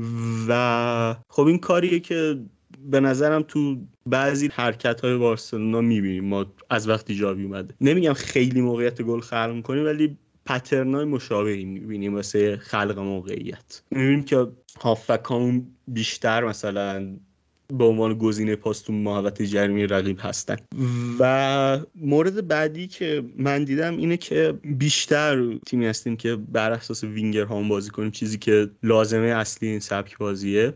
و 0.49 1.15
خب 1.29 1.45
این 1.45 1.57
کاریه 1.57 1.99
که 1.99 2.39
به 2.85 2.99
نظرم 2.99 3.41
تو 3.41 3.77
بعضی 4.05 4.49
حرکت 4.53 5.01
های 5.01 5.17
بارسلونا 5.17 5.81
می‌بینیم. 5.81 6.25
ما 6.25 6.45
از 6.69 6.89
وقتی 6.89 7.15
جاوی 7.15 7.43
اومده. 7.43 7.73
نمیگم 7.81 8.13
خیلی 8.13 8.61
موقعیت 8.61 9.01
گل 9.01 9.19
خلق 9.19 9.51
می‌کنیم 9.55 9.85
ولی 9.85 10.17
پترن 10.45 10.95
های 10.95 11.05
مشابهی 11.05 11.65
می‌بینیم 11.65 12.15
واسه 12.15 12.57
خلق 12.57 12.99
موقعیت. 12.99 13.81
می‌بینیم 13.91 14.23
که 14.23 14.47
هافکامون 14.81 15.67
بیشتر 15.87 16.43
مثلا 16.43 17.17
به 17.73 17.83
عنوان 17.83 18.13
گزینه 18.13 18.55
پاس 18.55 18.81
تو 18.81 18.93
محوطه 18.93 19.47
جرمی 19.47 19.87
رقیب 19.87 20.17
هستن. 20.21 20.55
و 21.19 21.79
مورد 21.95 22.47
بعدی 22.47 22.87
که 22.87 23.23
من 23.37 23.63
دیدم 23.63 23.97
اینه 23.97 24.17
که 24.17 24.53
بیشتر 24.63 25.57
تیمی 25.65 25.85
هستیم 25.85 26.17
که 26.17 26.35
بر 26.35 26.71
اساس 26.71 27.03
وینگر 27.03 27.43
هام 27.43 27.69
بازی 27.69 27.89
کنیم 27.89 28.11
چیزی 28.11 28.37
که 28.37 28.69
لازمه 28.83 29.27
اصلی 29.27 29.69
این 29.69 29.79
سبک 29.79 30.17
بازیه. 30.17 30.73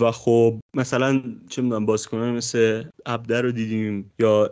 و 0.00 0.10
خب 0.10 0.60
مثلا 0.74 1.22
چه 1.48 1.62
می‌دونم 1.62 1.86
بازیکنان 1.86 2.36
مثل 2.36 2.84
عبده 3.06 3.40
رو 3.40 3.52
دیدیم 3.52 4.12
یا 4.18 4.50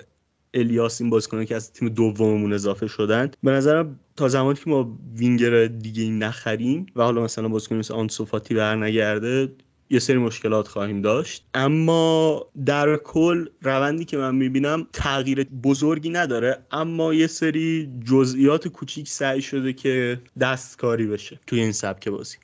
الیاس 0.55 1.01
این 1.01 1.11
بازیکنان 1.11 1.45
که 1.45 1.57
از 1.57 1.73
تیم 1.73 1.89
دوممون 1.89 2.53
اضافه 2.53 2.87
شدن. 2.87 3.31
به 3.43 3.51
نظرم 3.51 4.01
تا 4.17 4.29
زمانی 4.29 4.59
که 4.65 4.71
ما 4.71 4.99
وینگر 5.17 5.67
دیگه 5.67 6.11
نخریم 6.11 6.87
و 6.97 7.03
حالا 7.03 7.23
مثلا 7.23 7.49
بازیکن 7.49 7.77
مثل 7.77 7.95
آنسوفاتی 7.95 8.55
برنگرده 8.55 9.53
یه 9.95 10.01
سری 10.01 10.19
مشکلات 10.19 10.69
خواهیم 10.69 11.03
داشت. 11.03 11.45
اما 11.55 12.47
در 12.67 12.97
کل 12.97 13.47
روندی 13.63 14.05
که 14.05 14.17
من 14.17 14.35
می‌بینم 14.35 14.87
تغییر 14.93 15.45
بزرگی 15.45 16.11
نداره 16.11 16.59
اما 16.71 17.15
یه 17.15 17.27
سری 17.27 17.91
جزئیات 18.05 18.69
کوچیک 18.69 19.09
سعی 19.09 19.43
شده 19.43 19.73
که 19.73 20.21
دستکاری 20.41 21.07
بشه 21.07 21.41
توی 21.47 21.61
این 21.61 21.73
سبک 21.73 22.09
بازی. 22.09 22.37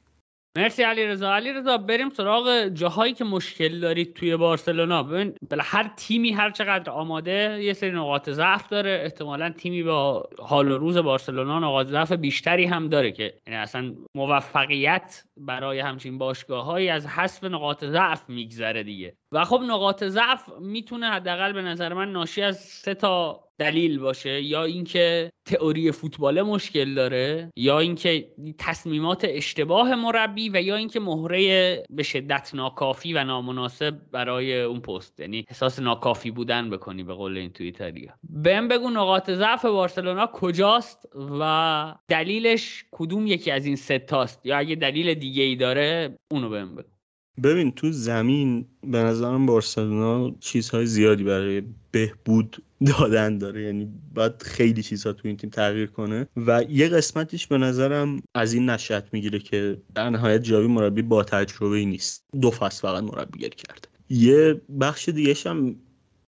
مرسی 0.57 0.83
علی 0.83 1.07
رضا 1.07 1.35
علی 1.35 1.53
رضا 1.53 1.79
بریم 1.79 2.11
سراغ 2.11 2.69
جاهایی 2.69 3.15
که 3.15 3.25
مشکل 3.25 3.81
دارید 3.81 4.15
توی 4.15 4.37
بارسلونا. 4.37 5.03
ببین 5.03 5.35
بله 5.51 5.63
هر 5.63 5.91
تیمی 5.97 6.33
هر 6.33 6.51
چقدر 6.51 6.91
آماده 6.91 7.63
یه 7.63 7.73
سری 7.73 7.91
نقاط 7.91 8.31
ضعف 8.31 8.69
داره. 8.69 9.01
احتمالا 9.05 9.51
تیمی 9.51 9.83
با 9.83 10.29
حال 10.39 10.71
و 10.71 10.79
روز 10.79 10.97
بارسلونا 10.97 11.59
نقاط 11.59 11.87
ضعف 11.87 12.13
بیشتری 12.13 12.65
هم 12.65 12.89
داره 12.89 13.13
که 13.13 13.35
یعنی 13.47 13.59
اصلا 13.59 13.95
موفقیت 14.15 15.25
برای 15.37 15.81
همچین 15.81 16.19
باشگاههایی 16.19 16.89
از 16.89 17.07
حذف 17.07 17.45
نقاط 17.45 17.85
ضعف 17.85 18.29
میگذره 18.29 18.83
دیگه. 18.83 19.17
و 19.33 19.45
خب 19.45 19.61
نقاط 19.67 20.05
ضعف 20.05 20.49
می‌تونه 20.61 21.11
حداقل 21.11 21.53
به 21.53 21.63
نظر 21.63 21.95
من 21.95 22.13
ناشی 22.13 22.43
از 22.43 22.59
سه 22.59 22.95
تا 22.95 23.45
دلیل 23.61 23.99
باشه 23.99 24.43
یا 24.43 24.65
اینکه 24.65 25.31
تئوری 25.45 25.93
فوتبال 25.93 26.43
مشکل 26.43 26.95
داره 26.95 27.53
یا 27.57 27.79
اینکه 27.79 28.29
تصمیمات 28.59 29.27
اشتباه 29.29 29.95
مربی 29.95 30.49
و 30.49 30.63
یا 30.63 30.77
اینکه 30.77 31.01
مهره 31.01 31.83
به 31.91 32.03
شدت 32.03 32.51
ناکافی 32.55 33.13
و 33.13 33.25
نامناسب 33.25 33.95
برای 34.13 34.61
اون 34.61 34.81
پست. 34.81 35.21
یعنی 35.21 35.45
احساس 35.49 35.79
ناکافی 35.79 36.31
بودن 36.31 36.71
بکنی 36.71 37.03
به 37.03 37.15
قول 37.15 37.37
این 37.37 37.53
توییتریا. 37.53 38.13
بهم 38.23 38.69
بگو 38.69 38.91
نقاط 38.91 39.31
ضعف 39.31 39.65
بارسلونا 39.65 40.27
کجاست 40.27 41.09
و 41.41 41.95
دلیلش 42.09 42.85
کدوم 42.91 43.27
یکی 43.27 43.51
از 43.51 43.67
این 43.67 43.77
ستاست 43.77 44.47
یا 44.47 44.59
اگه 44.59 44.75
دلیل 44.75 45.15
دیگه 45.15 45.43
ای 45.43 45.57
داره 45.57 46.19
اونو 46.31 46.49
بهم 46.49 46.75
بگو. 46.75 47.00
ببین 47.43 47.71
تو 47.71 47.93
زمین 47.93 48.65
به 48.87 48.99
نظرم 48.99 49.47
بارسلونا 49.47 50.35
چیزهای 50.41 50.87
زیادی 50.87 51.25
برای 51.25 51.63
بهبود 51.91 52.63
دادن 52.87 53.39
داره. 53.39 53.63
یعنی 53.63 53.89
باید 54.15 54.43
خیلی 54.43 54.83
چیزها 54.83 55.13
تو 55.13 55.29
این 55.29 55.37
تیم 55.37 55.51
تغییر 55.51 55.87
کنه. 55.87 56.27
و 56.37 56.65
یه 56.69 56.89
قسمتش 56.89 57.47
به 57.47 57.59
نظرم 57.59 58.23
از 58.35 58.53
این 58.53 58.71
نشأت 58.71 59.05
می‌گیره 59.13 59.39
که 59.39 59.77
در 59.95 60.11
نهایت 60.11 60.43
جاوی 60.43 60.67
مربی 60.67 61.03
با 61.03 61.25
تجربه 61.25 61.77
ای 61.77 61.87
نیست. 61.87 62.25
دو 62.41 62.51
فصل 62.51 62.83
فقط 62.83 63.03
مربیگری 63.03 63.57
کرده. 63.57 63.89
یه 64.09 64.61
بخش 64.81 65.09
دیگه 65.09 65.37
هم 65.47 65.77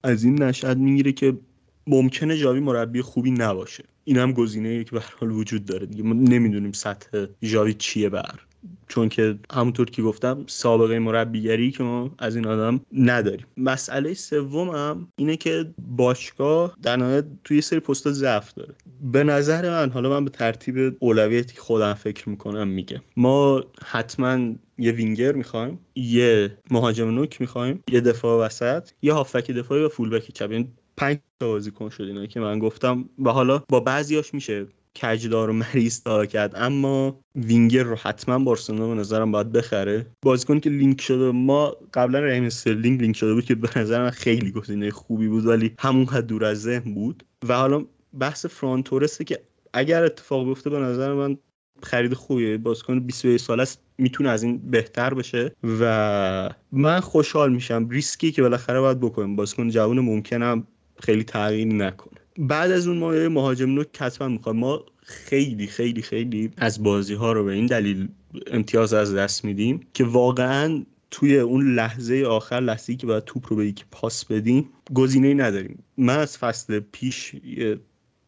از 0.03 0.25
این 0.25 0.43
نشأت 0.43 0.77
می‌گیره 0.77 1.13
که 1.13 1.39
ممکنه 1.87 2.37
جاوی 2.37 2.61
مربی 2.61 3.03
خوبی 3.03 3.31
نباشه. 3.31 3.85
این 4.05 4.17
هم 4.17 4.33
گزینه 4.33 4.85
که 4.85 4.91
به 4.91 5.03
حال 5.21 5.31
وجود 5.31 5.65
داره 5.65 5.87
دیگه. 5.87 6.03
ما 6.03 6.15
نمی‌دونیم 6.15 6.73
سطح 6.73 7.27
جاوی 7.43 7.75
چیه 7.75 8.09
بر 8.09 8.41
چون 8.89 9.09
که 9.09 9.39
همونطور 9.53 9.91
که 9.91 10.03
گفتم 10.03 10.45
سابقه 10.47 10.99
مربیگری 10.99 11.71
که 11.71 11.83
ما 11.83 12.11
از 12.19 12.37
این 12.37 12.47
آدم 12.47 12.81
نداریم. 12.93 13.47
مسئله 13.57 14.15
سومم 14.15 15.09
اینه 15.17 15.37
که 15.37 15.75
باشگاه 15.79 16.77
در 16.83 16.97
نهایت 16.97 17.25
توی 17.45 17.61
سری 17.61 17.81
پست 17.81 18.11
ضعف 18.11 18.55
داره. 18.55 18.75
به 19.13 19.25
نظر 19.25 19.71
من 19.71 19.91
حالا 19.91 20.11
من 20.11 20.25
به 20.25 20.31
ترتیب 20.31 20.97
اولویتی 20.99 21.55
که 21.55 21.61
خودم 21.61 21.95
فکر 21.95 22.29
می‌کنم 22.29 22.69
میگه 22.69 23.03
ما 23.17 23.65
حتما 23.85 24.55
یه 24.79 24.93
وینگر 24.93 25.33
می‌خوایم 25.33 25.79
یه 25.95 26.59
مهاجم 26.71 27.11
نوک 27.11 27.41
می‌خوایم 27.41 27.85
یه 27.91 28.01
دفاع 28.01 28.47
وسط 28.47 28.91
یه 29.03 29.13
هافبک 29.13 29.51
دفاعی 29.51 29.83
و 29.83 29.89
fullback 29.89 30.33
چپ. 30.33 30.53
یعنی 30.53 30.69
پنج 30.97 31.19
تا 31.41 31.49
بازیکن 31.49 31.89
شد 31.89 32.03
اینا 32.03 32.27
که 32.27 32.41
من 32.41 32.59
گفتم. 32.59 33.09
و 33.19 33.31
حالا 33.31 33.63
با 33.69 33.81
بعضیاش 33.81 34.35
میشه 34.35 34.67
کج‌دار 34.97 35.51
و 35.51 35.53
مریز 35.53 36.03
تا 36.03 36.27
کرد. 36.27 36.53
اما 36.57 37.21
وینگر 37.37 37.83
رو 37.83 37.97
حتما 37.97 38.39
بارسلونا 38.39 38.89
به 38.89 38.95
نظرم 38.95 39.33
باید 39.33 39.53
بخره. 39.53 40.07
بازیکن 40.23 40.61
که 40.61 40.71
لینک 40.71 41.01
شده 41.01 41.31
ما 41.31 41.77
قبلا 41.95 42.21
رحیم 42.21 42.45
استرلینگ 42.45 43.01
لینک 43.01 43.17
شده 43.17 43.35
بود 43.35 43.45
که 43.45 43.55
به 43.55 43.69
نظر 43.77 44.03
من 44.03 44.11
خیلی 44.11 44.51
گزینه 44.51 44.91
خوبی 44.91 45.29
بود 45.29 45.47
ولی 45.47 45.75
همون 45.79 46.05
قد 46.05 46.27
دور 46.27 46.45
از 46.45 46.63
ذهن 46.63 46.95
بود. 46.95 47.25
و 47.49 47.57
حالا 47.57 47.85
بحث 48.21 48.47
فرانتورسته 48.47 49.25
که 49.25 49.41
اگر 49.73 50.05
اتفاق 50.05 50.47
بیفته 50.47 50.71
به 50.71 50.79
نظر 50.79 51.13
من 51.13 51.37
خرید 51.83 52.15
خوبیه. 52.15 52.59
بازیکن 52.59 53.01
21 53.01 53.41
ساله 53.41 53.63
است 53.63 53.81
می‌تونه 53.99 54.31
از 54.31 54.43
این 54.43 54.59
بهتر 54.71 55.15
بشه. 55.15 55.53
و 55.81 56.55
من 56.73 57.01
خوشحال 57.01 57.53
میشم. 57.53 57.89
ریسکی 57.89 58.33
که 58.33 58.43
بالاخره 58.43 58.81
باید 58.81 59.01
بکنیم. 59.01 59.37
بازیکن 59.37 59.69
جوان 59.69 60.01
ممکنم 60.01 60.67
خیلی 61.03 61.25
تغییری 61.25 61.65
نکنه. 61.65 62.20
بعد 62.41 62.71
از 62.71 62.87
اون 62.87 62.99
ما 62.99 63.17
یه 63.17 63.29
مهاجم 63.29 63.71
نوک 63.71 64.03
حتما 64.03 64.29
می‌خوایم 64.29 64.59
ما 64.59 64.85
خیلی 65.03 65.67
خیلی 65.67 66.03
خیلی 66.03 66.51
از 66.57 66.83
بازی 66.83 67.15
ها 67.15 67.33
رو 67.33 67.45
به 67.45 67.53
این 67.53 67.67
دلیل 67.67 68.09
امتیاز 68.47 68.93
از 68.93 69.15
دست 69.15 69.45
میدیم 69.45 69.81
که 69.95 70.05
واقعا 70.05 70.85
توی 71.11 71.39
اون 71.39 71.75
لحظه 71.75 72.25
آخر 72.29 72.61
لحظه‌ای 72.61 72.97
که 72.97 73.07
باید 73.07 73.25
توپ 73.25 73.47
رو 73.49 73.57
به 73.57 73.67
یکی 73.67 73.85
پاس 73.91 74.25
بدیم 74.25 74.69
گزینه 74.95 75.35
نداریم. 75.35 75.85
من 75.97 76.19
از 76.19 76.39
فصل 76.39 76.81
پیش 76.93 77.35
یه 77.45 77.81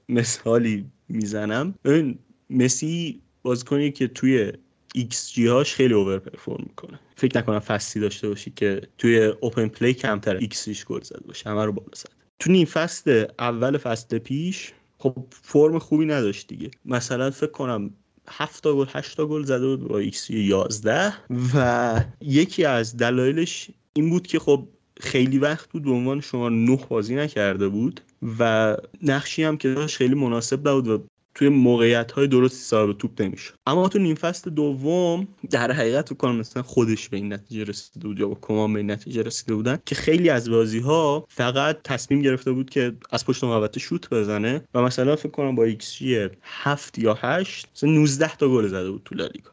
مثالی 0.09 0.85
می‌زنم. 1.09 1.75
این 1.85 2.19
مسی 2.51 3.21
بازیکنی 3.43 3.91
که 3.93 4.09
توی 4.09 4.53
ایکس 4.95 5.33
جی 5.33 5.47
هاش 5.47 5.75
خیلی 5.75 5.95
overperform 5.95 6.65
می‌کنه. 6.69 7.01
فکر 7.17 7.39
نکنم 7.39 7.59
فصلی 7.59 8.03
داشته 8.03 8.29
باشی 8.29 8.53
که 8.57 8.83
توی 8.99 9.25
open 9.25 9.69
play 9.69 9.95
کمتر 9.95 10.37
ایکس 10.37 10.85
گل 10.85 11.01
زده 11.01 11.27
باشه 11.27 11.51
همه 11.51 11.65
رو 11.65 11.73
بالا 11.73 11.89
زد. 11.95 12.22
تو 12.43 12.53
نیم 12.53 12.67
فصل 12.67 13.25
اول 13.39 13.79
فصل 13.79 14.19
پیش 14.19 14.73
خب 14.99 15.15
فرم 15.31 15.79
خوبی 15.79 16.07
نداشت 16.07 16.47
دیگه. 16.49 16.71
مثلا 16.85 17.31
فکر 17.31 17.51
کنم 17.51 17.91
هفت 18.29 18.67
گل 18.67 18.87
هشت 18.89 19.21
گل 19.21 19.43
زده 19.43 19.67
بود 19.67 19.89
با 19.89 19.99
ایکس 19.99 20.31
11 20.31 21.15
و 21.55 22.01
یکی 22.21 22.65
از 22.65 22.97
دلایلش 22.97 23.71
این 23.93 24.11
بود 24.11 24.27
که 24.27 24.39
خب 24.39 24.69
خیلی 25.01 25.39
وقت 25.39 25.69
بود 25.69 25.83
به 25.83 25.91
عنوان 25.91 26.21
شماره 26.21 26.49
نه 26.49 26.79
بازی 26.89 27.15
نکرده 27.15 27.69
بود 27.69 28.01
و 28.39 28.77
نقشی 29.03 29.43
هم 29.43 29.57
که 29.57 29.75
داشت 29.75 29.97
خیلی 29.97 30.15
مناسب 30.15 30.69
نبود 30.69 30.89
و 30.89 31.07
توی 31.35 31.49
موقعیت 31.49 32.13
های 32.13 32.27
درستی 32.27 32.59
صاحب 32.59 32.93
توپ 32.93 33.23
نمیشه 33.23 33.53
اما 33.67 33.89
تو 33.89 33.99
نیم 33.99 34.15
فصل 34.15 34.51
دوم 34.51 35.29
در 35.51 35.73
حقیقت 35.73 36.17
کنم 36.17 36.37
مثلا 36.37 36.63
خودش 36.63 37.09
به 37.09 37.17
این 37.17 37.33
نتیجه 37.33 37.65
رسیده 37.65 38.09
بود 38.09 38.21
یا 38.21 38.29
با 38.29 38.39
کومان 38.41 38.73
به 38.73 38.79
این 38.79 38.91
نتیجه 38.91 39.23
رسیده 39.23 39.55
بودن 39.55 39.79
که 39.87 39.95
خیلی 39.95 40.31
از 40.31 40.51
بازی 40.51 40.79
ها 40.79 41.27
فقط 41.29 41.83
تصمیم 41.85 42.23
گرفته 42.23 42.53
بود 42.53 42.71
که 42.71 42.93
از 43.11 43.27
پشت 43.27 43.45
محوطه 43.45 43.81
شوت 43.81 44.11
بزنه 44.11 44.65
و 44.75 44.83
مثلا 44.83 45.17
فکر 45.17 45.29
کنم 45.29 45.55
با 45.55 45.65
ایکس 45.65 45.99
7 46.43 46.99
یا 46.99 47.19
8 47.21 47.69
مثلا 47.75 47.91
19 47.91 48.37
تا 48.37 48.49
گل 48.49 48.69
زده 48.69 48.91
بود 48.91 49.03
تو 49.05 49.15
لالیگا. 49.15 49.51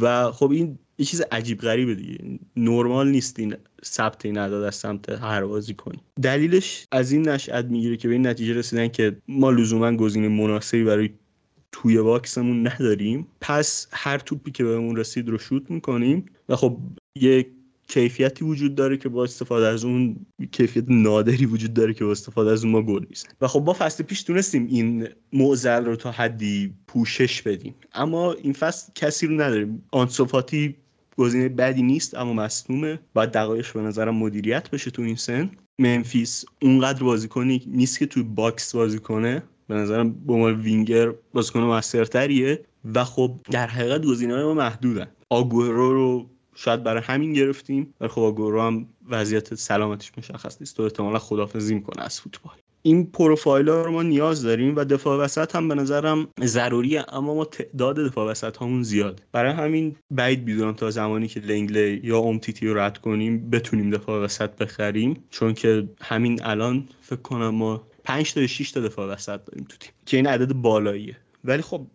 و 0.00 0.32
خب 0.32 0.50
این 0.50 0.78
یه 0.98 1.06
چیز 1.06 1.22
عجیب 1.32 1.58
غریبه 1.58 1.94
دیگه. 1.94 2.18
نرمال 2.56 3.10
نیست 3.10 3.38
این 3.38 3.54
ثبت 3.84 4.26
نداد 4.26 4.64
از 4.64 4.74
سمت 4.74 5.08
هر 5.08 5.44
بازی 5.44 5.74
کنی. 5.74 5.98
دلیلش 6.22 6.86
از 6.92 7.12
این 7.12 7.28
نشأت 7.28 7.64
می‌گیره 7.64 7.96
که 7.96 8.08
به 8.08 8.14
این 8.14 8.26
نتیجه 8.26 8.54
رسیدن 8.54 8.88
که 8.88 9.16
ما 9.28 9.50
لزوما 9.50 9.92
گزینه 9.92 10.28
مناسبی 10.28 10.84
برای 10.84 11.10
توی 11.72 12.02
باکسمون 12.02 12.66
نداریم. 12.68 13.26
پس 13.40 13.88
هر 13.92 14.18
توپی 14.18 14.50
که 14.50 14.64
بهمون 14.64 14.96
رسید 14.96 15.28
رو 15.28 15.38
شوت 15.38 15.70
می‌کنیم 15.70 16.26
و 16.48 16.56
خب 16.56 16.78
یه 17.20 17.46
کیفیتی 17.88 18.44
وجود 18.44 18.74
داره 18.74 18.96
که 18.96 19.08
با 19.08 19.24
استفاده 19.24 19.66
از 19.66 19.84
اون 19.84 20.16
کیفیت 20.52 20.84
نادری 20.88 21.46
وجود 21.46 21.74
داره 21.74 21.94
که 21.94 22.04
با 22.04 22.10
استفاده 22.10 22.50
از 22.50 22.64
اون 22.64 22.72
ما 22.72 22.82
گل 22.82 23.04
می‌زنیم 23.10 23.36
و 23.40 23.46
خب 23.46 23.60
با 23.60 23.72
فصل 23.72 24.04
پیش 24.04 24.22
تونستیم 24.22 24.66
این 24.66 25.08
معضل 25.32 25.84
رو 25.84 25.96
تا 25.96 26.10
حدی 26.10 26.74
پوشش 26.86 27.42
بدیم. 27.42 27.74
اما 27.92 28.32
این 28.32 28.52
فصل 28.52 28.92
کسی 28.94 29.26
رو 29.26 29.34
نداریم. 29.34 29.82
آنسوفاتی 29.90 30.76
گزینه 31.18 31.48
بدی 31.48 31.82
نیست 31.82 32.14
اما 32.14 32.32
مصدومه 32.32 32.98
باید 33.14 33.30
دقایقش 33.30 33.72
به 33.72 33.80
نظرم 33.80 34.14
مدیریت 34.14 34.70
بشه 34.70 34.90
تو 34.90 35.02
این 35.02 35.16
سن. 35.16 35.50
ممفیس 35.78 36.44
اونقدر 36.62 37.02
بازیکنی 37.02 37.62
نیست 37.66 37.98
که 37.98 38.06
تو 38.06 38.24
box 38.24 38.76
بازی 38.76 38.98
کنه. 38.98 39.42
به 39.68 39.74
نظرم 39.74 40.12
به 40.12 40.32
عنوان 40.32 40.60
وینگر 40.60 41.12
بازیکن 41.32 41.60
موثرتریه 41.60 42.64
و 42.94 43.04
خب 43.04 43.40
در 43.50 43.66
حقیقت 43.66 44.04
گزینه‌های 44.04 44.44
ما 44.44 44.54
محدودن. 44.54 45.08
آگورو 45.30 45.94
رو 45.94 46.30
شاید 46.54 46.82
برای 46.82 47.02
همین 47.02 47.32
گرفتیم. 47.32 47.94
ولی 48.00 48.10
خب 48.10 48.22
آگورو 48.22 48.62
هم 48.62 48.86
وضعیت 49.08 49.54
سلامتیش 49.54 50.12
مشخص 50.18 50.56
نیست. 50.60 50.76
تو 50.76 50.82
احتمالا 50.82 51.18
خدافظی 51.18 51.74
می‌کنه 51.74 52.02
از 52.02 52.20
فوتبال. 52.20 52.54
این 52.88 53.06
پروفایل 53.06 53.68
ها 53.68 53.82
رو 53.82 53.92
ما 53.92 54.02
نیاز 54.02 54.42
داریم 54.42 54.76
و 54.76 54.84
دفاع 54.84 55.18
وسط 55.18 55.56
هم 55.56 55.68
به 55.68 55.74
نظرم 55.74 56.28
ضروریه 56.44 57.04
اما 57.08 57.34
ما 57.34 57.44
تعداد 57.44 57.96
دفاع 57.96 58.30
وسط‌هامون 58.30 58.82
زیاد. 58.82 59.22
برای 59.32 59.52
همین 59.52 59.96
بعید 60.10 60.44
می‌دونم 60.44 60.72
تا 60.72 60.90
زمانی 60.90 61.28
که 61.28 61.40
لنگله 61.40 62.00
یا 62.04 62.18
امتیتی 62.18 62.68
رو 62.68 62.78
رد 62.78 62.98
کنیم 62.98 63.50
بتونیم 63.50 63.90
دفاع 63.90 64.24
وسط 64.24 64.50
بخریم 64.50 65.24
چون 65.30 65.54
که 65.54 65.88
همین 66.00 66.42
الان 66.42 66.88
فکر 67.00 67.20
کنم 67.20 67.48
ما 67.48 67.82
5 68.04 68.34
تا 68.34 68.46
6 68.46 68.70
تا 68.70 68.80
دفاع 68.80 69.08
وسط 69.08 69.44
داریم 69.44 69.66
تو 69.68 69.76
تیم 69.80 69.92
که 70.06 70.16
این 70.16 70.26
عدد 70.26 70.52
بالاییه. 70.52 71.16
ولی 71.44 71.62
خب 71.62 71.86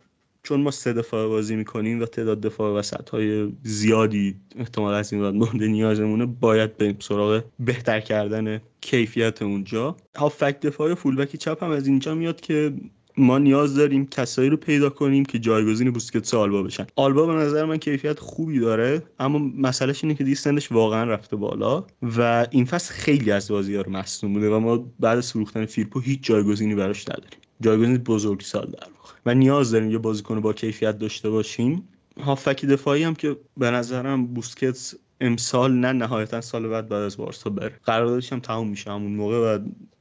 چون 0.43 0.61
ما 0.61 0.71
سه 0.71 0.93
دفاع 0.93 1.27
بازی 1.27 1.55
می‌کنیم 1.55 2.01
و 2.01 2.05
تعداد 2.05 2.41
دفاع 2.41 2.73
وسط 2.73 3.09
های 3.09 3.51
زیادی 3.63 4.35
احتمال 4.55 4.93
از 4.93 5.13
این 5.13 5.21
بعد 5.21 5.33
مورد 5.33 5.63
نیازمونه 5.63 6.25
باید 6.25 6.77
بریم 6.77 6.97
سراغ 6.99 7.43
بهتر 7.59 7.99
کردن 7.99 8.61
کیفیت 8.81 9.41
اونجا. 9.41 9.95
هافک 10.15 10.59
دفاع 10.59 10.93
فولبک 10.93 11.35
چپ 11.35 11.63
هم 11.63 11.69
از 11.69 11.87
اینجا 11.87 12.15
میاد 12.15 12.41
که 12.41 12.73
ما 13.17 13.37
نیاز 13.37 13.75
داریم 13.75 14.05
کسایی 14.05 14.49
رو 14.49 14.57
پیدا 14.57 14.89
کنیم 14.89 15.25
که 15.25 15.39
جایگزین 15.39 15.91
بوسکتس 15.91 16.33
آلبا 16.33 16.63
بشن. 16.63 16.87
آلبا 16.95 17.25
به 17.25 17.33
نظر 17.33 17.65
من 17.65 17.77
کیفیت 17.77 18.19
خوبی 18.19 18.59
داره 18.59 19.03
اما 19.19 19.39
مسئلهش 19.39 20.03
اینه 20.03 20.15
که 20.15 20.23
دیگه 20.23 20.35
سنش 20.35 20.71
واقعا 20.71 21.03
رفته 21.03 21.35
بالا 21.35 21.85
و 22.01 22.47
این 22.51 22.65
فصل 22.65 22.93
خیلی 22.93 23.31
از 23.31 23.51
بازی 23.51 23.75
ها 23.75 23.81
رو 23.81 23.91
مصنوم 23.91 24.33
بوده 24.33 24.49
و 24.49 24.59
ما 24.59 24.77
بعد 24.99 25.17
از 25.17 25.31
فروختن 25.31 25.65
فیرپو 25.65 25.99
هیچ 25.99 26.23
جایگزینی 26.23 26.75
براش 26.75 27.09
نداریم. 27.09 27.39
جایگزین 27.61 27.97
بزرگ 27.97 28.41
سال 28.41 28.65
در 28.65 28.87
واقع. 28.97 29.13
و 29.25 29.33
نیاز 29.33 29.71
داریم 29.71 29.91
یه 29.91 29.97
بازیکن 29.97 30.39
با 30.39 30.53
کیفیت 30.53 30.97
داشته 30.97 31.29
باشیم. 31.29 31.87
هافک 32.19 32.65
دفاعی 32.65 33.03
هم 33.03 33.15
که 33.15 33.37
به 33.57 33.71
نظرم 33.71 34.27
بوسکتس 34.27 34.93
امسال 35.21 35.73
نه 35.73 35.91
نهایتا 35.91 36.41
سال 36.41 36.67
بعد 36.67 36.89
بعد 36.89 37.01
از 37.01 37.17
بارسا 37.17 37.49
بره. 37.49 37.79
قراردادش 37.85 38.33
هم 38.33 38.39
تموم 38.39 38.67
میشه 38.67 38.91
همون 38.91 39.11
موقع 39.11 39.55
و 39.55 39.59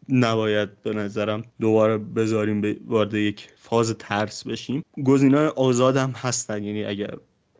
نباید 0.08 0.82
به 0.82 0.92
نظرم 0.92 1.42
دوباره 1.60 1.98
بذاریم 1.98 2.60
به 2.60 2.76
وارد 2.86 3.14
یک 3.14 3.48
فاز 3.56 3.94
ترس 3.98 4.46
بشیم. 4.46 4.82
گزینه‌های 5.04 5.46
آزاد 5.46 5.96
هم 5.96 6.10
هستن 6.10 6.64
یعنی 6.64 6.84
اگر 6.84 7.14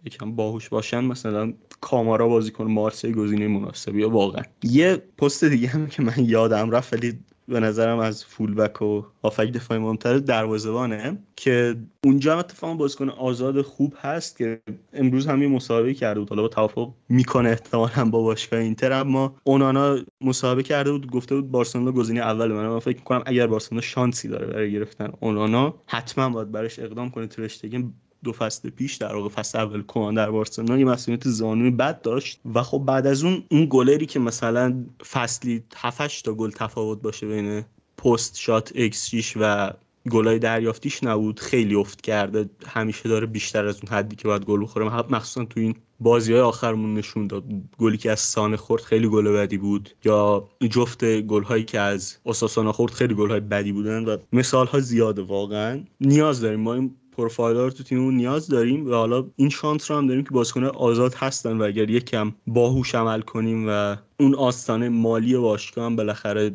یکم 0.05 0.33
باهوش 0.33 0.68
باشن 0.68 1.05
مثلا 1.05 1.52
کامارا 1.81 2.28
بازیکن 2.28 2.64
مارسی 2.64 3.12
گزینه 3.12 3.48
مناسبی 3.48 4.00
یا 4.00 4.11
واقعا. 4.11 4.42
یه 4.62 5.02
پست 5.18 5.44
دیگه 5.44 5.68
هم 5.68 5.87
که 5.87 6.02
من 6.02 6.14
یادم 6.18 6.70
رفت 6.70 6.92
ولی 6.92 7.18
به 7.48 7.61
نظرم 7.61 7.98
از 7.98 8.24
فولبک 8.24 8.83
و 8.83 9.02
هافک 9.24 9.52
دفاعی 9.52 9.81
مهمتر 9.81 10.18
دروازه‌بانه 10.18 11.18
که 11.37 11.76
اونجا 12.05 12.33
هم 12.33 12.38
اتفاقا 12.38 12.74
بازیکن 12.74 13.09
آزاد 13.09 13.62
خوب 13.62 13.94
هست 14.00 14.38
که 14.38 14.61
امروز 14.92 15.26
هم 15.26 15.42
یه 15.42 15.48
مسابقه 15.48 15.94
کرده 15.94 16.20
بود. 16.20 16.28
حالا 16.28 16.42
با 16.42 16.48
توافق 16.48 16.92
می‌کنه 17.09 17.48
احتمالا 17.48 18.05
با 18.05 18.22
باشگاه 18.22 18.61
اینتر 18.61 18.92
اما 18.92 19.35
اونانا 19.44 19.98
مسابقه 20.20 20.62
کرده 20.62 20.92
بود 20.92 21.11
گفته 21.11 21.35
بود 21.35 21.50
بارسلونا 21.50 21.92
گزینه 21.92 22.20
اول 22.20 22.52
من, 22.52 22.68
من 22.68 22.78
فکر 22.78 22.96
می‌کنم 22.96 23.22
اگر 23.26 23.46
بارسلونا 23.46 23.81
شانسی 23.81 24.28
داره 24.28 24.46
برای 24.46 24.72
گرفتن 24.72 25.12
اونانا 25.20 25.74
حتما 25.87 26.28
باید 26.31 26.52
براش 26.52 26.78
اقدام 26.78 27.11
کنه 27.11 27.26
ترشتگین 27.26 27.94
دو 28.24 28.32
فصل 28.32 28.70
پیش 28.70 28.96
در 28.96 29.14
واقع 29.14 29.28
فصل 29.28 29.58
اول 29.58 29.82
کمان 29.87 30.14
در 30.14 30.30
بارسلونا 30.30 30.78
یه 30.78 30.85
مسئولیت 30.85 31.28
زانوی 31.28 31.70
بد 31.70 32.02
داشت. 32.02 32.40
و 32.54 32.62
خب 32.62 32.78
بعد 32.78 33.06
از 33.06 33.24
اون 33.24 33.42
اون 33.50 33.66
گلری 33.70 34.06
که 34.06 34.18
مثلا 34.18 34.85
فصلی 35.11 35.64
7 35.76 36.24
تا 36.24 36.35
گل 36.35 36.50
تفاوت 36.50 37.02
باشه 37.02 37.26
بین 37.26 37.64
post-shot 37.96 38.72
xG 38.75 39.35
و 39.40 39.72
گلای 40.11 40.38
دریافتیش 40.38 41.04
نبود 41.04 41.40
خیلی 41.40 41.74
افت 41.74 42.00
کرده. 42.00 42.50
همیشه 42.66 43.08
داره 43.08 43.26
بیشتر 43.26 43.66
از 43.66 43.76
اون 43.76 43.98
حدی 43.98 44.16
که 44.16 44.28
باید 44.28 44.44
گل 44.44 44.62
بخوره. 44.62 44.87
مخصوصا 44.87 45.44
تو 45.44 45.61
این 45.61 45.74
بازی 46.00 46.32
های 46.32 46.42
آخرمون 46.42 46.94
نشون 46.94 47.26
داد. 47.26 47.44
گلی 47.78 47.96
که 47.96 48.11
از 48.11 48.20
سانه 48.20 48.56
خورد 48.56 48.82
خیلی 48.82 49.08
گل 49.08 49.32
بدی 49.32 49.56
بود. 49.56 49.90
یا 50.04 50.48
جفت 50.70 51.20
گل 51.20 51.42
هایی 51.42 51.64
که 51.64 51.80
از 51.80 52.16
اوساسونا 52.27 52.72
خورد 52.72 52.92
خیلی 52.92 53.14
گل 53.14 53.30
های 53.30 53.40
بدی 53.40 53.72
بودن. 53.72 54.04
و 54.04 54.16
مثال 54.32 54.66
ها 54.66 54.80
زیاده 54.80 55.22
واقعا. 55.22 55.85
نیاز 56.00 56.40
داریم. 56.40 56.61
ما 56.61 56.74
این 56.74 56.94
پروفایل 57.12 57.57
رو 57.57 57.70
تو 57.70 57.83
تیممون 57.83 58.16
نیاز 58.16 58.48
داریم 58.48 58.87
و 58.87 58.92
حالا 58.94 59.27
این 59.37 59.48
شانس 59.48 59.90
رو 59.90 59.96
هم 59.96 60.07
داریم 60.07 60.25
که 60.25 60.31
بازیکن 60.31 60.64
آزاد 60.64 61.14
هستن 61.14 61.59
و 61.59 61.62
اگر 61.62 61.90
یکم 61.90 62.33
باهوش 62.46 62.94
عمل 62.94 63.20
کنیم 63.20 63.64
و 63.68 63.96
اون 64.20 64.35
آستانه 64.35 64.88
مالی 64.88 65.37
باشگاه 65.37 65.85
هم 65.85 65.96
بالاخره 65.96 66.53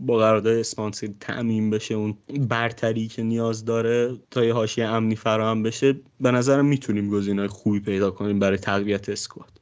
با 0.00 0.16
قرارداد 0.18 0.56
اسپانسر 0.56 1.08
تعمین 1.20 1.70
بشه 1.70 1.94
اون 1.94 2.18
برتری 2.48 3.08
که 3.08 3.22
نیاز 3.22 3.64
داره 3.64 4.16
تا 4.30 4.44
یه 4.44 4.54
حاشیه 4.54 4.86
امنی 4.86 5.16
فراهم 5.16 5.62
بشه 5.62 6.00
به 6.20 6.30
نظرم 6.30 6.66
می‌تونیم 6.66 7.10
گزینه‌های 7.10 7.48
خوبی 7.48 7.80
پیدا 7.80 8.10
کنیم 8.10 8.38
برای 8.38 8.58
تقویت 8.58 9.08
اسکواد. 9.08 9.55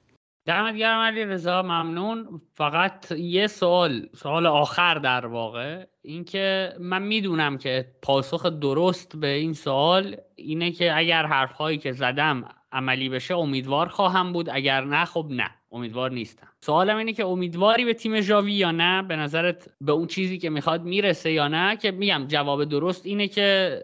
دمت 0.46 0.76
گرم 0.76 1.00
علی 1.00 1.24
رضا 1.24 1.62
ممنون. 1.62 2.40
فقط 2.54 3.12
یه 3.12 3.46
سوال 3.46 4.08
سوال 4.14 4.46
آخر 4.46 4.94
در 4.94 5.26
واقع. 5.26 5.84
اینکه 6.02 6.72
من 6.80 7.02
می‌دونم 7.02 7.58
که 7.58 7.86
پاسخ 8.02 8.46
درست 8.46 9.16
به 9.16 9.26
این 9.26 9.52
سوال 9.52 10.16
اینه 10.36 10.70
که 10.70 10.98
اگر 10.98 11.26
حرفهایی 11.26 11.78
که 11.78 11.92
زدم 11.92 12.44
عملی 12.72 13.08
بشه 13.08 13.34
امیدوار 13.34 13.88
خواهم 13.88 14.32
بود. 14.32 14.48
اگر 14.52 14.84
نه 14.84 15.04
خب 15.04 15.26
نه 15.30 15.50
امیدوار 15.72 16.10
نیستم. 16.10 16.48
سوالم 16.60 16.96
اینه 16.96 17.12
که 17.12 17.24
امیدواری 17.24 17.84
به 17.84 17.94
تیم 17.94 18.20
ژاوی 18.20 18.52
یا 18.52 18.70
نه؟ 18.70 19.02
به 19.02 19.16
نظرت 19.16 19.68
به 19.80 19.92
اون 19.92 20.06
چیزی 20.06 20.38
که 20.38 20.50
می‌خواد 20.50 20.82
می‌رسه 20.82 21.32
یا 21.32 21.48
نه؟ 21.48 21.76
که 21.76 21.90
میگم 21.90 22.24
جواب 22.28 22.64
درست 22.64 23.06
اینه 23.06 23.28
که 23.28 23.78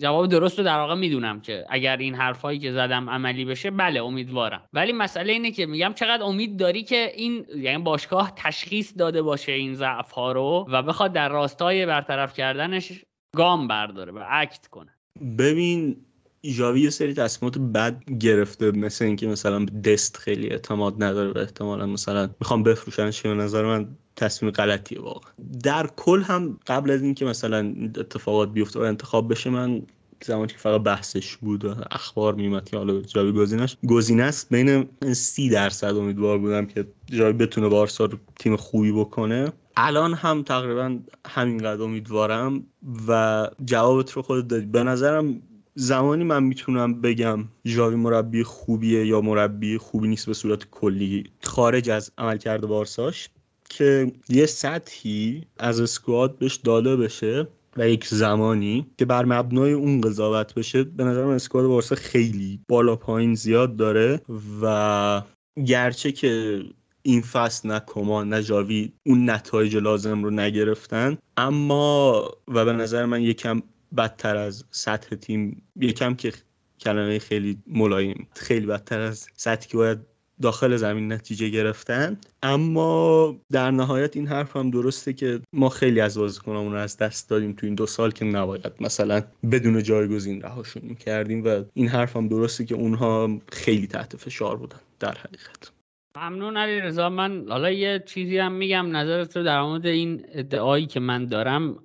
جواب 0.00 0.26
درست 0.26 0.58
رو 0.58 0.64
در 0.64 0.76
واقع 0.76 0.94
می‌دونم 0.94 1.40
که 1.40 1.64
اگر 1.68 1.96
این 1.96 2.14
حرفایی 2.14 2.58
که 2.58 2.72
زدم 2.72 3.10
عملی 3.10 3.44
بشه 3.44 3.70
بله 3.70 4.02
امیدوارم. 4.02 4.62
ولی 4.72 4.92
مسئله 4.92 5.32
اینه 5.32 5.50
که 5.50 5.66
میگم 5.66 5.92
چقدر 5.96 6.22
امید 6.22 6.56
داری 6.56 6.82
که 6.82 7.12
این 7.14 7.46
یعنی 7.56 7.82
باشگاه 7.82 8.32
تشخیص 8.36 8.92
داده 8.98 9.22
باشه 9.22 9.52
این 9.52 9.74
ضعف 9.74 10.10
ها 10.10 10.32
رو 10.32 10.66
و 10.68 10.82
بخواد 10.82 11.12
در 11.12 11.28
راستای 11.28 11.86
برطرف 11.86 12.34
کردنش 12.34 12.92
گام 13.36 13.68
برداره 13.68 14.12
و 14.12 14.24
اکت 14.30 14.66
کنه. 14.66 14.94
ببین 15.38 15.96
ایجاوی 16.40 16.80
یه 16.80 16.90
سری 16.90 17.14
تصمیمات 17.14 17.58
بد 17.58 18.04
گرفته 18.04 18.70
مثل 18.70 19.04
اینکه 19.04 19.26
مثلا 19.26 19.64
دست 19.64 20.16
خیلی 20.16 20.48
اعتماد 20.48 21.02
نداره 21.02 21.32
و 21.32 21.38
احتمالا 21.38 21.86
مثلا 21.86 22.30
می‌خوام 22.40 22.62
بفروشنش 22.62 23.22
به 23.22 23.34
نظر 23.34 23.64
من 23.64 23.88
تصمیم 24.16 24.52
غلطیه 24.52 25.00
واقعا. 25.00 25.32
در 25.62 25.86
کل 25.96 26.22
هم 26.22 26.58
قبل 26.66 26.90
از 26.90 27.02
اینکه 27.02 27.24
مثلا 27.24 27.74
اتفاقات 27.96 28.52
بیفته 28.52 28.80
و 28.80 28.82
انتخاب 28.82 29.30
بشه 29.30 29.50
من 29.50 29.82
زمانی 30.24 30.46
که 30.46 30.58
فقط 30.58 30.80
بحثش 30.80 31.36
بود 31.36 31.64
و 31.64 31.74
اخبار 31.90 32.34
میمد 32.34 32.68
که 32.68 32.76
حالا 32.76 33.00
جاوی 33.00 33.32
گزینش 33.32 33.76
گزینه 33.88 34.22
است 34.22 34.48
بین 34.50 34.88
سی 35.12 35.48
درصد 35.48 35.96
امیدوار 35.96 36.38
بودم 36.38 36.66
که 36.66 36.86
جاوی 37.06 37.32
بتونه 37.32 37.68
بارسا 37.68 38.04
رو 38.04 38.18
تیم 38.38 38.56
خوبی 38.56 38.92
بکنه. 38.92 39.52
الان 39.76 40.14
هم 40.14 40.42
تقریبا 40.42 40.98
همینقدر 41.26 41.82
امیدوارم 41.82 42.66
و 43.08 43.48
جوابت 43.64 44.12
رو 44.12 44.22
خودت 44.22 44.48
دادی. 44.48 44.66
به 44.66 44.82
نظرم 44.82 45.42
زمانی 45.80 46.24
من 46.24 46.42
می‌تونم 46.42 47.00
بگم 47.00 47.44
ژاوی 47.66 47.96
مربی 47.96 48.42
خوبیه 48.42 49.06
یا 49.06 49.20
مربی 49.20 49.78
خوبی 49.78 50.08
نیست 50.08 50.26
به 50.26 50.34
صورت 50.34 50.70
کلی 50.70 51.24
خارج 51.42 51.90
از 51.90 52.12
عملکرد 52.18 52.66
بارساش 52.66 53.28
که 53.68 54.12
یه 54.28 54.46
سطحی 54.46 55.44
از 55.58 55.80
اسکواد 55.80 56.38
بهش 56.38 56.56
داده 56.56 56.96
بشه 56.96 57.48
و 57.76 57.88
یک 57.88 58.06
زمانی 58.06 58.86
که 58.98 59.04
بر 59.04 59.24
مبنای 59.24 59.72
اون 59.72 60.00
قضاوت 60.00 60.54
بشه 60.54 60.84
به 60.84 61.04
نظر 61.04 61.24
من 61.24 61.34
اسکواد 61.34 61.66
بارسا 61.66 61.94
خیلی 61.94 62.60
بالا 62.68 62.96
پایین 62.96 63.34
زیاد 63.34 63.76
داره 63.76 64.20
و 64.62 65.22
گرچه 65.66 66.12
که 66.12 66.62
این 67.02 67.20
فصل 67.20 67.68
نه 67.68 67.82
کمان 67.86 68.28
نه 68.28 68.42
جاوی 68.42 68.92
اون 69.06 69.30
نتایج 69.30 69.76
لازم 69.76 70.24
رو 70.24 70.30
نگرفتن 70.30 71.18
اما 71.36 72.28
و 72.48 72.64
به 72.64 72.72
نظر 72.72 73.04
من 73.04 73.22
یکم 73.22 73.62
بدتر 73.96 74.36
از 74.36 74.64
سطح 74.70 75.16
تیم. 75.16 75.62
یکم 75.76 76.14
که 76.14 76.32
کلمه 76.80 77.18
خیلی 77.18 77.58
ملایم. 77.66 78.28
خیلی 78.34 78.66
بدتر 78.66 79.00
از 79.00 79.26
سطحی 79.36 79.68
که 79.68 79.76
باید 79.76 79.98
داخل 80.42 80.76
زمین 80.76 81.12
نتیجه 81.12 81.48
گرفتن. 81.48 82.18
اما 82.42 83.36
در 83.52 83.70
نهایت 83.70 84.16
این 84.16 84.26
حرف 84.26 84.56
هم 84.56 84.70
درسته 84.70 85.12
که 85.12 85.40
ما 85.52 85.68
خیلی 85.68 86.00
از 86.00 86.18
بازیکنامون 86.18 86.72
رو 86.72 86.78
از 86.78 86.96
دست 86.96 87.30
دادیم 87.30 87.52
تو 87.52 87.66
این 87.66 87.74
دو 87.74 87.86
سال 87.86 88.10
که 88.10 88.24
نباید 88.24 88.72
مثلا 88.80 89.22
بدون 89.52 89.82
جایگزین 89.82 90.42
رهاشون 90.42 90.94
کردیم 90.94 91.44
و 91.44 91.64
این 91.74 91.88
حرف 91.88 92.16
هم 92.16 92.28
درسته 92.28 92.64
که 92.64 92.74
اونها 92.74 93.38
خیلی 93.52 93.86
تحت 93.86 94.16
فشار 94.16 94.56
بودن 94.56 94.80
در 95.00 95.14
حقیقت. 95.14 95.72
ممنون 96.16 96.56
علی 96.56 96.80
رضا. 96.80 97.10
من 97.10 97.44
حالا 97.48 97.70
یه 97.70 98.02
چیزی 98.06 98.38
هم 98.38 98.52
میگم. 98.52 98.96
نظرت 98.96 99.36
رو 99.36 99.42
در 99.42 99.62
مورد 99.62 99.86
این 99.86 100.24
ادعایی 100.32 100.86
که 100.86 101.00
من 101.00 101.26
دارم 101.26 101.76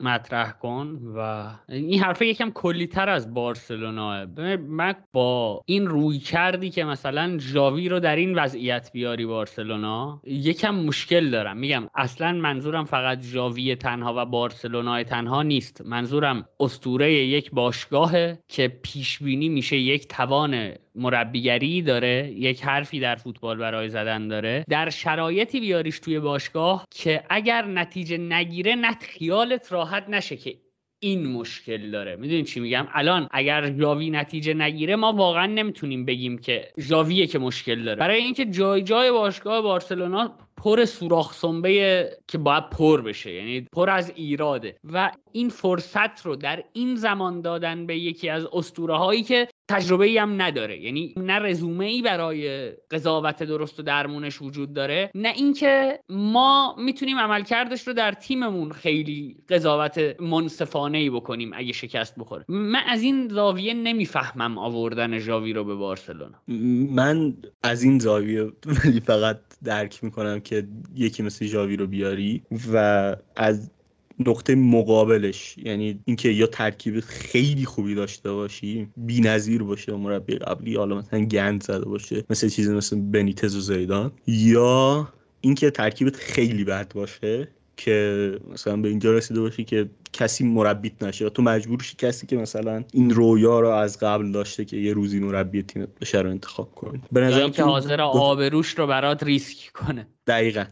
مطرح 0.00 0.52
کن 0.52 1.00
و 1.16 1.50
این 1.68 2.00
حرفه 2.00 2.26
یکم 2.26 2.50
کلیتر 2.50 3.08
از 3.08 3.34
بارسلونا. 3.34 4.26
من 4.68 4.94
با 5.12 5.62
این 5.66 5.86
روی 5.86 6.18
کردی 6.18 6.70
که 6.70 6.84
مثلا 6.84 7.38
ژاوی 7.38 7.88
رو 7.88 8.00
در 8.00 8.16
این 8.16 8.38
وضعیت 8.38 8.90
بیاری 8.92 9.26
بارسلونا 9.26 10.20
یکم 10.24 10.74
مشکل 10.74 11.30
دارم. 11.30 11.56
میگم 11.56 11.88
اصلا 11.94 12.32
منظورم 12.32 12.84
فقط 12.84 13.22
ژاوی 13.22 13.76
تنها 13.76 14.14
و 14.16 14.26
بارسلونا 14.26 15.02
تنها 15.02 15.42
نیست. 15.42 15.82
منظورم 15.86 16.48
استوره 16.60 17.12
یک 17.12 17.50
باشگاهه 17.50 18.38
که 18.48 18.68
پیش 18.68 19.22
بینی 19.22 19.48
میشه 19.48 19.76
یک 19.76 20.08
توان 20.08 20.72
مربیگری 20.94 21.82
داره 21.82 22.30
یک 22.30 22.62
حرفی 22.62 23.00
در 23.00 23.16
فوتبال 23.16 23.58
برای 23.58 23.88
زدن 23.88 24.28
داره. 24.28 24.64
در 24.68 24.90
شرایطی 24.90 25.60
بیاریش 25.60 25.98
توی 25.98 26.20
باشگاه 26.20 26.86
که 26.90 27.24
اگر 27.30 27.64
نتیجه 27.64 28.18
نگیره 28.18 28.74
نت 28.74 29.02
خیالت 29.02 29.72
راحت 29.72 30.08
نشه 30.08 30.36
که 30.36 30.54
این 31.00 31.32
مشکل 31.32 31.90
داره. 31.90 32.16
می‌دونین 32.16 32.44
چی 32.44 32.60
میگم؟ 32.60 32.88
الان 32.92 33.28
اگر 33.30 33.70
جاوی 33.70 34.10
نتیجه 34.10 34.54
نگیره 34.54 34.96
ما 34.96 35.12
واقعا 35.12 35.46
نمی‌تونیم 35.46 36.04
بگیم 36.04 36.38
که 36.38 36.68
جاویه 36.88 37.26
که 37.26 37.38
مشکل 37.38 37.84
داره. 37.84 37.98
برای 37.98 38.22
اینکه 38.22 38.44
جای 38.44 38.82
جای 38.82 39.10
باشگاه 39.10 39.62
بارسلونا 39.62 40.38
پر 40.56 40.84
سوراخ 40.84 41.32
سنبه 41.32 42.08
که 42.28 42.38
باید 42.38 42.70
پر 42.70 43.02
بشه 43.02 43.32
یعنی 43.32 43.60
پر 43.60 43.90
از 43.90 44.12
ایراده. 44.16 44.76
و 44.84 45.12
این 45.32 45.48
فرصت 45.48 46.26
رو 46.26 46.36
در 46.36 46.64
این 46.72 46.94
زمان 46.94 47.40
دادن 47.40 47.86
به 47.86 47.98
یکی 47.98 48.28
از 48.28 48.46
اسطوره 48.52 48.96
هایی 48.96 49.22
که 49.22 49.48
تجربه 49.68 50.06
ای 50.06 50.18
هم 50.18 50.42
نداره. 50.42 50.80
یعنی 50.80 51.14
نه 51.16 51.38
رزومه 51.38 51.84
ای 51.84 52.02
برای 52.02 52.70
قضاوت 52.90 53.42
درست 53.42 53.80
و 53.80 53.82
درمونش 53.82 54.42
وجود 54.42 54.72
داره 54.72 55.10
نه 55.14 55.28
اینکه 55.28 56.00
ما 56.08 56.76
می‌تونیم 56.78 57.18
عملکردش 57.18 57.88
رو 57.88 57.94
در 57.94 58.12
تیممون 58.12 58.72
خیلی 58.72 59.36
قضاوت 59.48 60.20
منصفانه 60.20 60.98
ای 60.98 61.10
بکنیم 61.10 61.50
اگه 61.54 61.72
شکست 61.72 62.14
بخوره. 62.18 62.44
من 62.48 62.82
از 62.88 63.02
این 63.02 63.28
زاویه 63.28 63.74
نمی‌فهمم 63.74 64.58
آوردن 64.58 65.18
ژاوی 65.18 65.52
رو 65.52 65.64
به 65.64 65.74
بارسلونا. 65.74 66.38
من 66.94 67.34
از 67.62 67.82
این 67.82 67.98
زاویه 67.98 68.52
فقط 69.06 69.40
درک 69.64 70.04
می‌کنم 70.04 70.40
که 70.40 70.66
یکی 70.94 71.22
مثل 71.22 71.46
ژاوی 71.46 71.76
رو 71.76 71.86
بیاری 71.86 72.42
و 72.72 73.16
از 73.36 73.70
نقطه 74.18 74.54
مقابلش. 74.54 75.58
یعنی 75.58 76.00
اینکه 76.04 76.28
یا 76.28 76.46
ترکیب 76.46 77.00
خیلی 77.00 77.64
خوبی 77.64 77.94
داشته 77.94 78.32
باشی 78.32 78.88
نظیر 78.96 79.62
باشه 79.62 79.92
مربی 79.92 80.34
قبلی 80.36 80.76
حالا 80.76 80.96
مثلا 80.98 81.24
گند 81.24 81.62
زده 81.62 81.84
باشه 81.84 82.24
مثل 82.30 82.48
چیزی 82.48 82.74
مثل 82.74 83.00
بنیتز 83.00 83.56
و 83.56 83.60
زیدان 83.60 84.12
یا 84.26 85.08
اینکه 85.40 85.70
ترکیبت 85.70 86.16
خیلی 86.16 86.64
بد 86.64 86.92
باشه 86.94 87.48
که 87.76 88.38
مثلا 88.52 88.76
به 88.76 88.88
اینجا 88.88 89.12
رسیده 89.12 89.40
باشی 89.40 89.64
که 89.64 89.90
کسی 90.12 90.44
مربیت 90.44 91.02
نشه 91.02 91.30
تو 91.30 91.42
مجبور 91.42 91.82
شی 91.82 91.96
کسی 91.98 92.26
که 92.26 92.36
مثلا 92.36 92.84
این 92.92 93.10
رویا 93.10 93.60
رو 93.60 93.68
از 93.68 93.98
قبل 93.98 94.32
داشته 94.32 94.64
که 94.64 94.76
یه 94.76 94.92
روزی 94.92 95.20
مربی 95.20 95.62
تیمت 95.62 95.88
بشه 96.00 96.20
رو 96.20 96.30
انتخاب 96.30 96.74
کنی. 96.74 97.00
به 97.12 97.20
نظرم 97.20 97.50
که 97.50 97.62
حاضر 97.62 98.00
آبروش 98.00 98.78
رو 98.78 98.86
برات 98.86 99.22
ریسک 99.22 99.72
کنه. 99.72 100.06
دقیقا. 100.26 100.64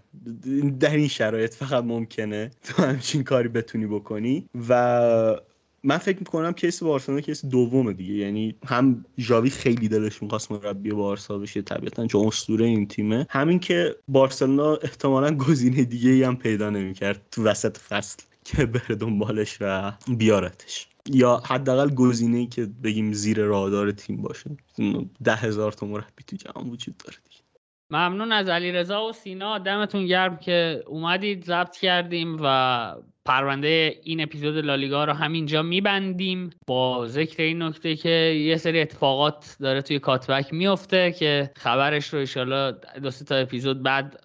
در 0.80 0.96
این 0.96 1.08
شرایط 1.08 1.54
فقط 1.54 1.84
ممکنه 1.84 2.50
تو 2.64 2.82
همچین 2.82 3.24
کاری 3.24 3.48
بتونی 3.48 3.86
بکنی 3.86 4.48
و 4.68 5.36
من 5.84 5.98
فکر 5.98 6.18
می‌کنم 6.18 6.52
کیس 6.52 6.82
بارسلونا 6.82 7.20
کیس 7.20 7.46
دومه 7.46 7.92
دیگه. 7.92 8.14
یعنی 8.14 8.54
هم 8.66 9.04
ژاوی 9.18 9.50
خیلی 9.50 9.88
دلش 9.88 10.22
می‌خواست 10.22 10.52
مربی 10.52 10.90
بارسا 10.90 11.38
بشه 11.38 11.62
طبیعتا 11.62 12.06
چون 12.06 12.26
اسطوره 12.26 12.66
این 12.66 12.88
تیمه. 12.88 13.26
همین 13.30 13.58
که 13.58 13.96
بارسلونا 14.08 14.74
احتمالا 14.74 15.36
گزینه 15.36 15.84
دیگه 15.84 16.10
ای 16.10 16.22
هم 16.22 16.36
پیدا 16.36 16.70
نمی‌کرد 16.70 17.26
تو 17.30 17.44
وسط 17.44 17.78
فصل 17.78 18.22
که 18.44 18.66
بره 18.66 18.94
دنبالش 18.94 19.58
و 19.60 19.92
بیارتش. 20.18 20.88
یا 21.10 21.42
حداقل 21.46 21.94
گزینه 21.94 22.38
ای 22.38 22.46
که 22.46 22.66
بگیم 22.84 23.12
زیر 23.12 23.40
رادار 23.40 23.90
تیم 23.90 24.22
باشه. 24.22 24.50
ده 25.24 25.34
هزار 25.34 25.72
تا 25.72 25.86
مربی 25.86 26.24
تو 26.26 26.36
جهان 26.36 26.70
وجود 26.70 26.96
داره 26.96 27.16
دیگه. 27.24 27.42
ممنون 27.90 28.32
از 28.32 28.48
علی 28.48 28.72
رضا 28.72 29.04
و 29.04 29.12
سینا. 29.12 29.58
دمتون 29.58 30.06
گرم 30.06 30.36
که 30.36 30.84
اومدید 30.86 31.44
ضبط 31.44 31.76
کردیم 31.76 32.36
و 32.40 32.96
پرونده 33.24 34.00
این 34.02 34.22
اپیزود 34.22 34.56
لالیگا 34.56 35.04
رو 35.04 35.12
همینجا 35.12 35.62
میبندیم. 35.62 36.50
با 36.66 37.06
ذکر 37.06 37.42
این 37.42 37.62
نکته 37.62 37.96
که 37.96 38.08
یه 38.46 38.56
سری 38.56 38.80
اتفاقات 38.80 39.56
داره 39.60 39.82
توی 39.82 39.98
کاتبک 39.98 40.52
میفته 40.52 41.12
که 41.12 41.50
خبرش 41.56 42.06
رو 42.06 42.18
ایشالا 42.18 42.70
دو 43.02 43.10
تا 43.10 43.36
اپیزود 43.36 43.82
بعد 43.82 44.18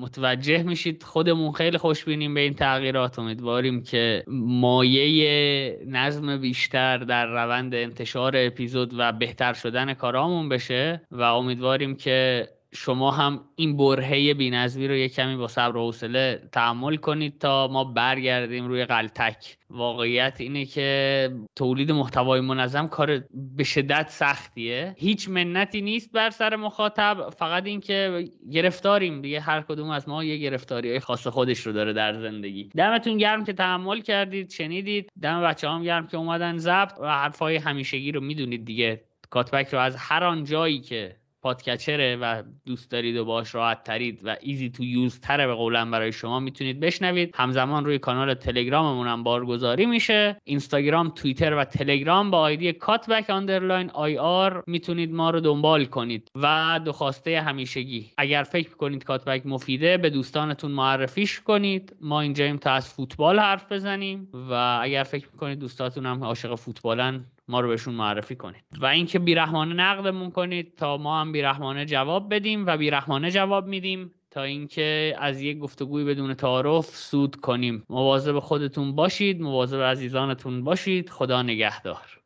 متوجه 0.00 0.62
میشید. 0.62 1.02
خودمون 1.02 1.52
خیلی 1.52 1.78
خوشبینیم 1.78 2.34
به 2.34 2.40
این 2.40 2.54
تغییرات. 2.54 3.18
امیدواریم 3.18 3.82
که 3.82 4.24
مایه 4.28 5.78
نظم 5.86 6.40
بیشتر 6.40 6.98
در 6.98 7.26
روند 7.26 7.74
انتشار 7.74 8.32
اپیزود 8.36 8.94
و 8.98 9.12
بهتر 9.12 9.52
شدن 9.52 9.94
کارامون 9.94 10.48
بشه 10.48 11.00
و 11.10 11.22
امیدواریم 11.22 11.96
که 11.96 12.48
شما 12.76 13.10
هم 13.10 13.40
این 13.56 13.76
برهه 13.76 14.34
بینظمی 14.34 14.88
رو 14.88 14.94
یک 14.94 15.14
کمی 15.14 15.36
با 15.36 15.48
صبر 15.48 15.76
و 15.76 15.80
حوصله 15.80 16.48
تحمل 16.52 16.96
کنید 16.96 17.38
تا 17.38 17.68
ما 17.68 17.84
برگردیم 17.84 18.66
روی 18.66 18.84
قلتک. 18.84 19.56
واقعیت 19.70 20.36
اینه 20.40 20.64
که 20.64 21.30
تولید 21.56 21.92
محتوای 21.92 22.40
منظم 22.40 22.88
کار 22.88 23.24
به 23.56 23.64
شدت 23.64 24.08
سختیه. 24.08 24.94
هیچ 24.98 25.28
منتی 25.28 25.82
نیست 25.82 26.12
بر 26.12 26.30
سر 26.30 26.56
مخاطب 26.56 27.30
فقط 27.38 27.66
اینکه 27.66 28.28
گرفتاریم 28.52 29.22
دیگه. 29.22 29.40
هر 29.40 29.60
کدوم 29.60 29.90
از 29.90 30.08
ما 30.08 30.24
یه 30.24 30.36
گرفتاری 30.36 30.90
های 30.90 31.00
خاص 31.00 31.26
خودش 31.26 31.58
رو 31.58 31.72
داره 31.72 31.92
در 31.92 32.20
زندگی. 32.20 32.68
دمتون 32.76 33.18
گرم 33.18 33.44
که 33.44 33.52
تحمل 33.52 34.00
کردید 34.00 34.50
شنیدید. 34.50 35.10
دم 35.22 35.42
بچه 35.42 35.68
هم 35.68 35.82
گرم 35.82 36.06
که 36.06 36.16
اومدن 36.16 36.56
ضبط 36.56 36.98
و 37.00 37.06
حرفای 37.06 37.56
همیشگی 37.56 38.12
رو 38.12 38.20
می‌دونید 38.20 38.64
دیگه. 38.64 39.04
کاتبک 39.30 39.68
رو 39.68 39.78
از 39.78 39.96
هر 39.96 40.24
آن 40.24 40.44
جایی 40.44 40.80
که 40.80 41.16
podcatcher 41.44 42.10
ه 42.10 42.16
و 42.16 42.42
دوست 42.66 42.90
دارید 42.90 43.16
و 43.16 43.24
باش 43.24 43.54
راحت 43.54 43.84
ترید 43.84 44.20
و 44.24 44.36
easy 44.40 44.70
to 44.70 44.84
use 44.84 45.20
تره 45.20 45.46
به 45.46 45.54
قولم 45.54 45.90
برای 45.90 46.12
شما 46.12 46.40
می‌تونید 46.40 46.80
بشنوید. 46.80 47.34
همزمان 47.34 47.84
روی 47.84 47.98
کانال 47.98 48.34
تلگراممون 48.34 49.06
هم 49.06 49.22
بارگذاری 49.22 49.86
میشه. 49.86 50.36
اینستاگرام 50.44 51.08
توییتر 51.08 51.54
و 51.54 51.64
تلگرام 51.64 52.30
با 52.30 52.38
آیدی 52.38 52.72
کاتبک 52.72 53.30
underline 53.30 53.90
IR 53.90 54.64
می‌تونید 54.66 55.12
ما 55.12 55.30
رو 55.30 55.40
دنبال 55.40 55.84
کنید. 55.84 56.28
و 56.34 56.80
دو 56.84 56.92
خواسته 56.92 57.40
همیشگی. 57.40 58.10
اگر 58.18 58.42
فکر 58.42 58.70
کنید 58.70 59.04
کاتبک 59.04 59.46
مفیده 59.46 59.96
به 59.96 60.10
دوستانتون 60.10 60.70
معرفیش 60.70 61.40
کنید. 61.40 61.96
ما 62.00 62.20
اینجاییم 62.20 62.56
تا 62.56 62.70
از 62.70 62.88
فوتبال 62.88 63.38
حرف 63.38 63.72
بزنیم. 63.72 64.28
و 64.50 64.78
اگر 64.82 65.02
فکر 65.02 65.26
کنید 65.28 65.58
دوستاتون 65.58 66.06
هم 66.06 66.24
عاشق 66.24 66.54
فوتبالن 66.54 67.24
ما 67.48 67.60
رو 67.60 67.68
بهشون 67.68 67.94
معرفی 67.94 68.36
کنید. 68.36 68.64
و 68.80 68.86
اینکه 68.86 69.18
بیرحمانه 69.18 69.74
نقدمون 69.74 70.30
کنید 70.30 70.74
تا 70.76 70.96
ما 70.96 71.20
هم 71.20 71.32
بیرحمانه 71.32 71.86
جواب 71.86 72.34
بدیم 72.34 72.66
و 72.66 72.76
بیرحمانه 72.76 73.30
جواب 73.30 73.66
میدیم 73.66 74.14
تا 74.30 74.42
اینکه 74.42 75.16
از 75.18 75.40
یک 75.40 75.58
گفتگوی 75.58 76.04
بدون 76.04 76.34
تعارف 76.34 76.86
سود 76.86 77.36
کنیم. 77.36 77.84
مواظب 77.90 78.38
خودتون 78.38 78.94
باشید 78.94 79.40
مواظب 79.40 79.80
عزیزانتون 79.80 80.64
باشید. 80.64 81.10
خدا 81.10 81.42
نگهدار. 81.42 82.20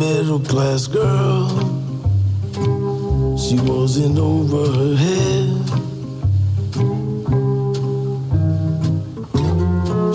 Middle 0.00 0.40
class 0.40 0.86
girl. 0.86 1.46
She 3.36 3.56
wasn't 3.72 4.18
over 4.18 4.64
her 4.80 4.94
head. 4.96 5.48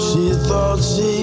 She 0.06 0.24
thought 0.48 0.80
she 0.94 1.14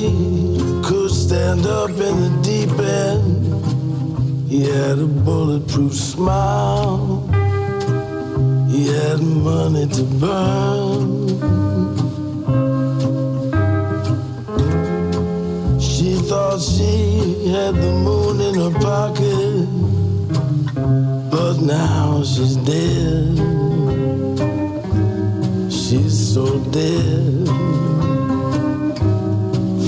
could 0.87 1.11
stand 1.11 1.67
up 1.67 1.91
in 1.91 2.15
the 2.25 2.33
deep 2.51 2.79
end. 2.79 4.49
He 4.49 4.61
had 4.71 4.97
a 5.01 5.11
bulletproof 5.27 5.95
smile. 5.95 7.27
He 8.71 8.87
had 8.97 9.21
money 9.21 9.89
to 9.89 10.03
burn. 10.23 11.92
Thought 16.33 16.63
she 16.63 17.47
had 17.55 17.75
the 17.75 17.93
moon 18.07 18.41
in 18.49 18.55
her 18.63 18.75
pocket, 18.89 19.67
but 21.31 21.57
now 21.61 22.23
she's 22.23 22.57
dead. 22.73 23.37
She's 25.81 26.17
so 26.35 26.47
dead, 26.81 27.47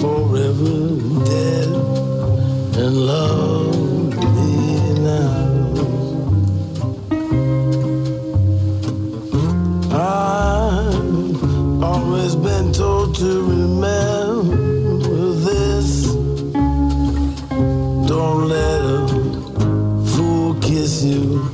forever 0.01 0.77
dead, 1.33 1.71
and 2.83 2.95
love 3.13 3.44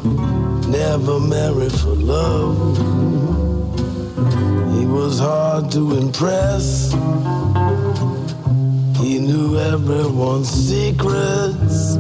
Never 0.03 1.21
married 1.21 1.73
for 1.73 1.95
love. 1.95 2.77
He 4.75 4.87
was 4.87 5.19
hard 5.19 5.71
to 5.73 5.97
impress. 5.99 6.93
He 8.99 9.19
knew 9.19 9.59
everyone's 9.59 10.49
secrets. 10.49 11.97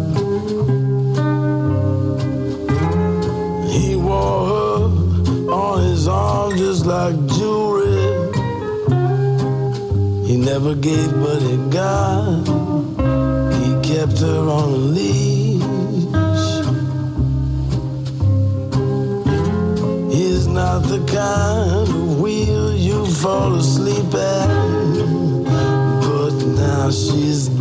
He 3.70 3.96
wore 3.96 4.46
her 4.48 5.53
on 5.53 5.82
his 5.84 6.09
arm 6.09 6.57
just 6.57 6.86
like 6.86 7.16
jewelry. 7.26 8.01
He 10.26 10.36
never 10.36 10.74
gave, 10.74 11.12
but 11.12 11.42
he 11.42 11.57
got. 11.68 12.46
He 13.61 13.94
kept 13.94 14.18
her 14.20 14.48
on 14.48 14.68
a 14.72 14.82
leash. 14.94 15.39
Not 20.80 20.88
the 20.88 20.98
kind 21.12 21.88
of 21.88 22.20
wheel 22.20 22.74
you 22.74 23.06
fall 23.06 23.54
asleep 23.54 24.14
at. 24.14 24.48
But 26.02 26.34
now 26.56 26.90
she's. 26.90 27.59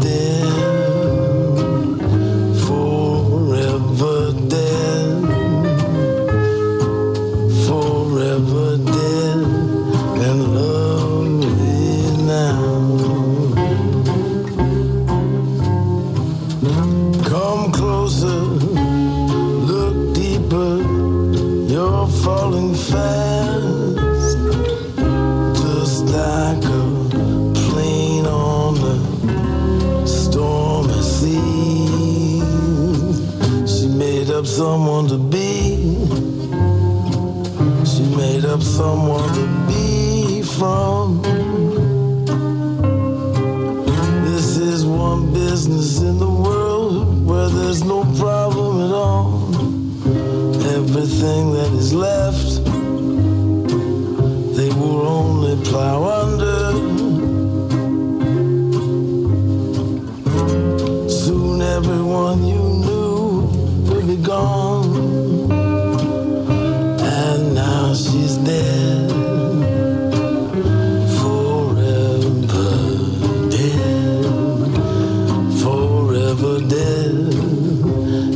never 76.30 76.60
dead 76.60 77.12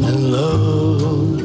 and 0.07 0.31
love 0.31 1.42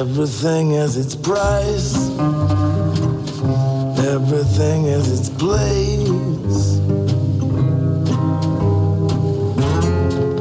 Everything 0.00 0.70
has 0.70 0.96
its 0.96 1.14
price, 1.14 1.94
everything 3.98 4.84
has 4.84 5.06
its 5.12 5.28
place. 5.28 6.08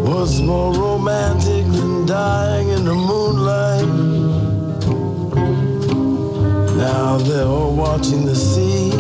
What's 0.07 0.39
more 0.39 0.74
romantic 0.74 1.66
than 1.74 2.05
dying 2.05 2.70
in 2.70 2.86
the 2.86 2.93
moonlight? 2.93 3.86
Now 6.78 7.18
they're 7.18 7.45
all 7.45 7.76
watching 7.76 8.26
the 8.26 8.36
sea. 8.36 8.91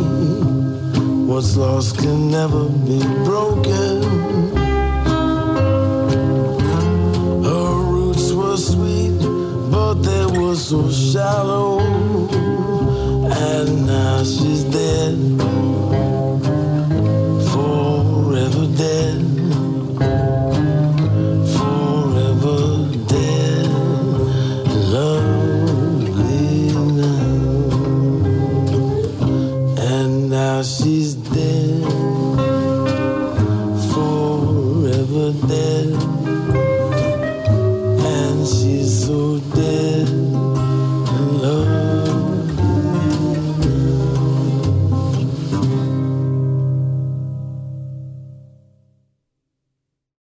What's 1.25 1.55
lost 1.55 1.99
can 1.99 2.29
never 2.29 2.67
be 2.67 2.99
broken. 3.23 4.18
they 10.03 10.25
were 10.39 10.55
so 10.55 10.89
shallow, 10.89 11.79
and 13.47 13.87
now 13.87 14.23
she's 14.23 14.63
dead. 14.65 15.48